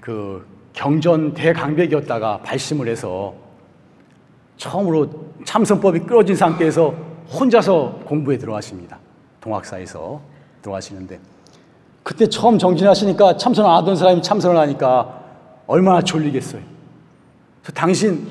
그 0.00 0.46
경전 0.76 1.32
대강백이었다가 1.32 2.42
발심을 2.42 2.86
해서 2.86 3.34
처음으로 4.58 5.08
참선법이 5.44 6.00
끌어진 6.00 6.36
상태에서 6.36 6.94
혼자서 7.32 8.02
공부에 8.04 8.36
들어가십니다. 8.36 8.98
동학사에서 9.40 10.20
들어가시는데 10.62 11.18
그때 12.02 12.28
처음 12.28 12.58
정진하시니까 12.58 13.38
참선 13.38 13.64
안 13.64 13.76
하던 13.76 13.96
사람이 13.96 14.22
참선을 14.22 14.56
하니까 14.58 15.24
얼마나 15.66 16.02
졸리겠어요. 16.02 16.62
당신 17.74 18.28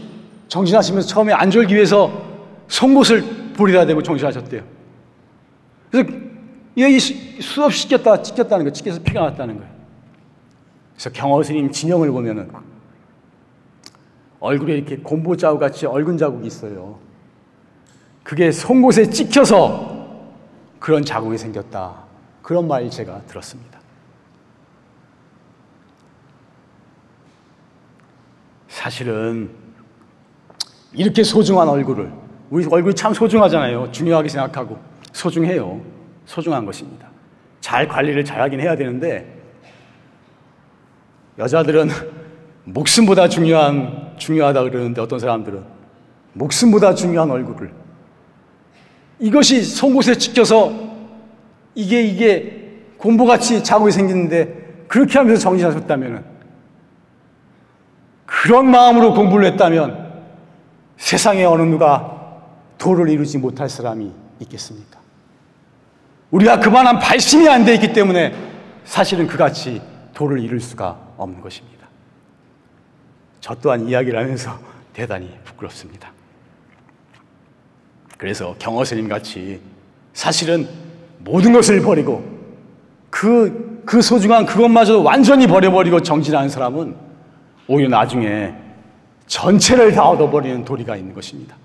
정신하시면서 0.47 1.07
처음에 1.07 1.33
안 1.33 1.49
졸기 1.49 1.73
위해서 1.73 2.11
송곳을 2.67 3.53
부리다 3.53 3.85
대고 3.87 4.03
정신하셨대요. 4.03 4.61
그래서 5.91 6.09
이 6.75 6.99
수업 7.41 7.73
시켰다 7.73 8.21
찍혔다는 8.21 8.65
거, 8.65 8.71
찍혀서 8.71 9.01
피가 9.01 9.21
났다는 9.21 9.57
거예요. 9.57 9.74
그래서 10.95 11.09
경호 11.11 11.43
스님 11.43 11.71
진영을 11.71 12.09
보면은 12.11 12.49
얼굴에 14.39 14.75
이렇게 14.75 14.97
곰보 14.97 15.35
자국 15.35 15.59
같이 15.59 15.85
얼굴 15.85 16.17
자국이 16.17 16.47
있어요. 16.47 16.99
그게 18.23 18.51
송곳에 18.51 19.09
찍혀서 19.09 19.95
그런 20.79 21.03
자국이 21.03 21.37
생겼다. 21.37 22.05
그런 22.41 22.67
말 22.67 22.89
제가 22.89 23.21
들었습니다. 23.23 23.79
사실은 28.67 29.49
이렇게 30.93 31.23
소중한 31.23 31.67
얼굴을 31.67 32.11
우리 32.49 32.65
얼굴이 32.65 32.93
참 32.95 33.13
소중하잖아요. 33.13 33.91
중요하게 33.91 34.29
생각하고 34.29 34.77
소중해요. 35.11 35.81
소중한 36.25 36.65
것입니다. 36.65 37.07
잘 37.61 37.87
관리를 37.87 38.23
잘하긴 38.23 38.59
해야 38.59 38.75
되는데 38.75 39.34
여자들은 41.37 41.89
목숨보다 42.65 43.27
중요한 43.27 44.13
중요하다 44.17 44.63
그러는데 44.63 45.01
어떤 45.01 45.19
사람들은 45.19 45.63
목숨보다 46.33 46.95
중요한 46.95 47.29
얼굴을 47.31 47.71
이것이 49.19 49.63
송곳에 49.63 50.15
찍혀서 50.17 50.73
이게 51.75 52.01
이게 52.03 52.81
곰보같이 52.97 53.63
자국이 53.63 53.91
생기는데 53.91 54.85
그렇게 54.87 55.17
하면서 55.17 55.41
정신하셨다면은 55.41 56.23
그런 58.25 58.69
마음으로 58.69 59.13
공부를 59.13 59.45
했다면 59.51 60.05
세상에 60.97 61.43
어느 61.43 61.61
누가 61.63 62.41
도를 62.77 63.09
이루지 63.09 63.37
못할 63.37 63.69
사람이 63.69 64.11
있겠습니까? 64.39 64.99
우리가 66.31 66.59
그만한 66.59 66.99
발심이 66.99 67.47
안 67.47 67.65
돼 67.65 67.75
있기 67.75 67.93
때문에 67.93 68.33
사실은 68.83 69.27
그같이 69.27 69.81
도를 70.13 70.39
이룰 70.39 70.59
수가 70.59 71.04
없는 71.17 71.41
것입니다. 71.41 71.87
저 73.39 73.55
또한 73.55 73.87
이야기를 73.87 74.17
하면서 74.17 74.57
대단히 74.93 75.29
부끄럽습니다. 75.43 76.11
그래서 78.17 78.55
경허스님 78.59 79.07
같이 79.07 79.59
사실은 80.13 80.67
모든 81.19 81.53
것을 81.53 81.81
버리고 81.81 82.23
그, 83.09 83.81
그 83.85 84.01
소중한 84.01 84.45
그것마저도 84.45 85.03
완전히 85.03 85.47
버려버리고 85.47 86.01
정진하는 86.01 86.49
사람은 86.49 86.95
오히려 87.67 87.89
나중에 87.89 88.55
전체를 89.27 89.91
다 89.91 90.07
얻어버리는 90.09 90.63
도리가 90.65 90.95
있는 90.95 91.13
것입니다. 91.13 91.55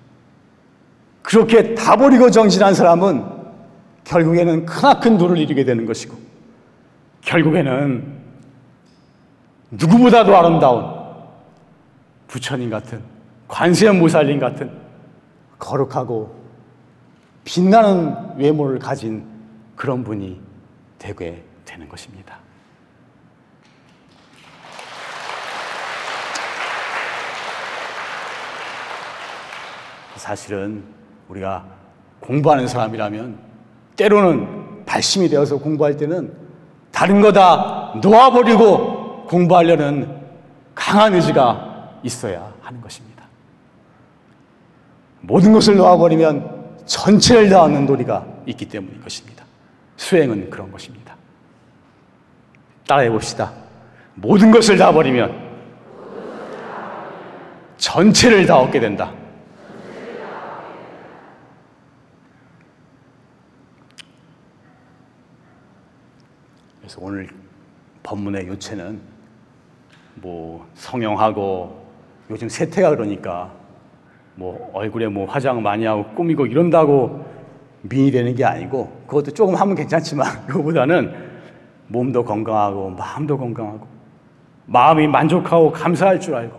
그렇게 1.23 1.75
다 1.75 1.97
버리고 1.97 2.31
정진한 2.31 2.75
사람은 2.75 3.25
결국에는 4.05 4.67
크나큰 4.67 5.19
도를 5.19 5.39
이루게 5.39 5.65
되는 5.65 5.87
것이고 5.87 6.17
결국에는 7.21 8.20
누구보다도 9.71 10.37
아름다운 10.37 10.85
부처님 12.27 12.71
같은 12.71 13.03
관세음 13.49 14.01
보살님 14.01 14.39
같은 14.39 14.71
거룩하고 15.59 16.35
빛나는 17.45 18.37
외모를 18.39 18.79
가진 18.79 19.27
그런 19.77 20.05
분이 20.05 20.41
되게 20.99 21.43
되는 21.65 21.89
것입니다. 21.89 22.39
사실은 30.17 30.85
우리가 31.29 31.65
공부하는 32.21 32.69
사람이라면 32.69 33.39
때로는 33.97 34.85
발심이 34.85 35.29
되어서 35.29 35.59
공부할 35.59 35.97
때는 35.97 36.33
다른 36.93 37.21
거 37.21 37.33
다 37.33 37.95
놓아버리고 38.03 39.00
공부하려는 39.31 40.21
강한 40.75 41.15
의지가 41.15 42.01
있어야 42.03 42.53
하는 42.63 42.81
것입니다. 42.81 43.23
모든 45.21 45.53
것을 45.53 45.77
놓아버리면 45.77 46.81
전체를 46.85 47.49
다하는 47.49 47.87
도리가 47.87 48.27
있기 48.47 48.69
때문인 48.69 49.01
것입니다. 49.01 49.45
수행은 49.97 50.51
그런 50.51 50.73
것입니다. 50.73 51.15
따라해 52.89 53.09
봅시다. 53.09 53.53
모든 54.17 54.51
것을 54.51 54.77
다 54.77 54.91
버리면 54.91 55.33
전체를 57.77 58.47
다 58.47 58.59
얻게 58.59 58.81
된다. 58.81 59.13
그래서 66.81 66.99
오늘 67.01 67.29
법문의 68.03 68.49
요체는 68.49 69.20
뭐 70.15 70.67
성형하고 70.75 71.81
요즘 72.31 72.49
세태가 72.49 72.91
그러니까 72.91 73.51
뭐 74.35 74.71
얼굴에 74.73 75.09
뭐 75.09 75.27
화장 75.27 75.63
많이 75.63 75.85
하고 75.85 76.05
꾸미고 76.15 76.47
이런다고 76.47 77.25
미인이 77.83 78.11
되는 78.11 78.35
게 78.35 78.45
아니고 78.45 79.03
그것도 79.07 79.33
조금 79.33 79.55
하면 79.55 79.75
괜찮지만 79.75 80.27
그거보다는 80.47 81.31
몸도 81.89 82.25
건강하고 82.25 82.91
마음도 82.91 83.37
건강하고 83.37 83.87
마음이 84.67 85.09
만족하고 85.09 85.73
감사할 85.73 86.21
줄 86.21 86.35
알고 86.35 86.59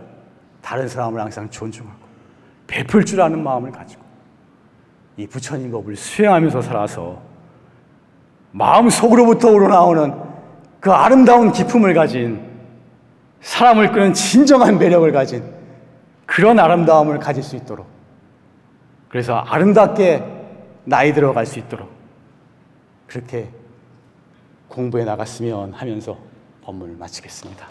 다른 0.61 0.87
사람을 0.87 1.21
항상 1.21 1.49
존중하고 1.49 2.01
베풀 2.67 3.05
줄 3.05 3.21
아는 3.21 3.43
마음을 3.43 3.71
가지고 3.71 4.01
이 5.17 5.27
부처님 5.27 5.71
법을 5.71 5.95
수행하면서 5.95 6.61
살아서 6.61 7.21
마음 8.51 8.89
속으로부터 8.89 9.49
우러나오는 9.49 10.13
그 10.79 10.91
아름다운 10.91 11.51
기품을 11.51 11.93
가진 11.93 12.50
사람을 13.41 13.91
끄는 13.91 14.13
진정한 14.13 14.77
매력을 14.77 15.11
가진 15.11 15.43
그런 16.25 16.59
아름다움을 16.59 17.19
가질 17.19 17.43
수 17.43 17.55
있도록 17.55 17.87
그래서 19.09 19.37
아름답게 19.37 20.23
나이 20.85 21.13
들어갈 21.13 21.45
수 21.45 21.59
있도록 21.59 21.89
그렇게 23.07 23.49
공부해 24.69 25.03
나갔으면 25.03 25.73
하면서 25.73 26.17
법문을 26.63 26.95
마치겠습니다. 26.95 27.67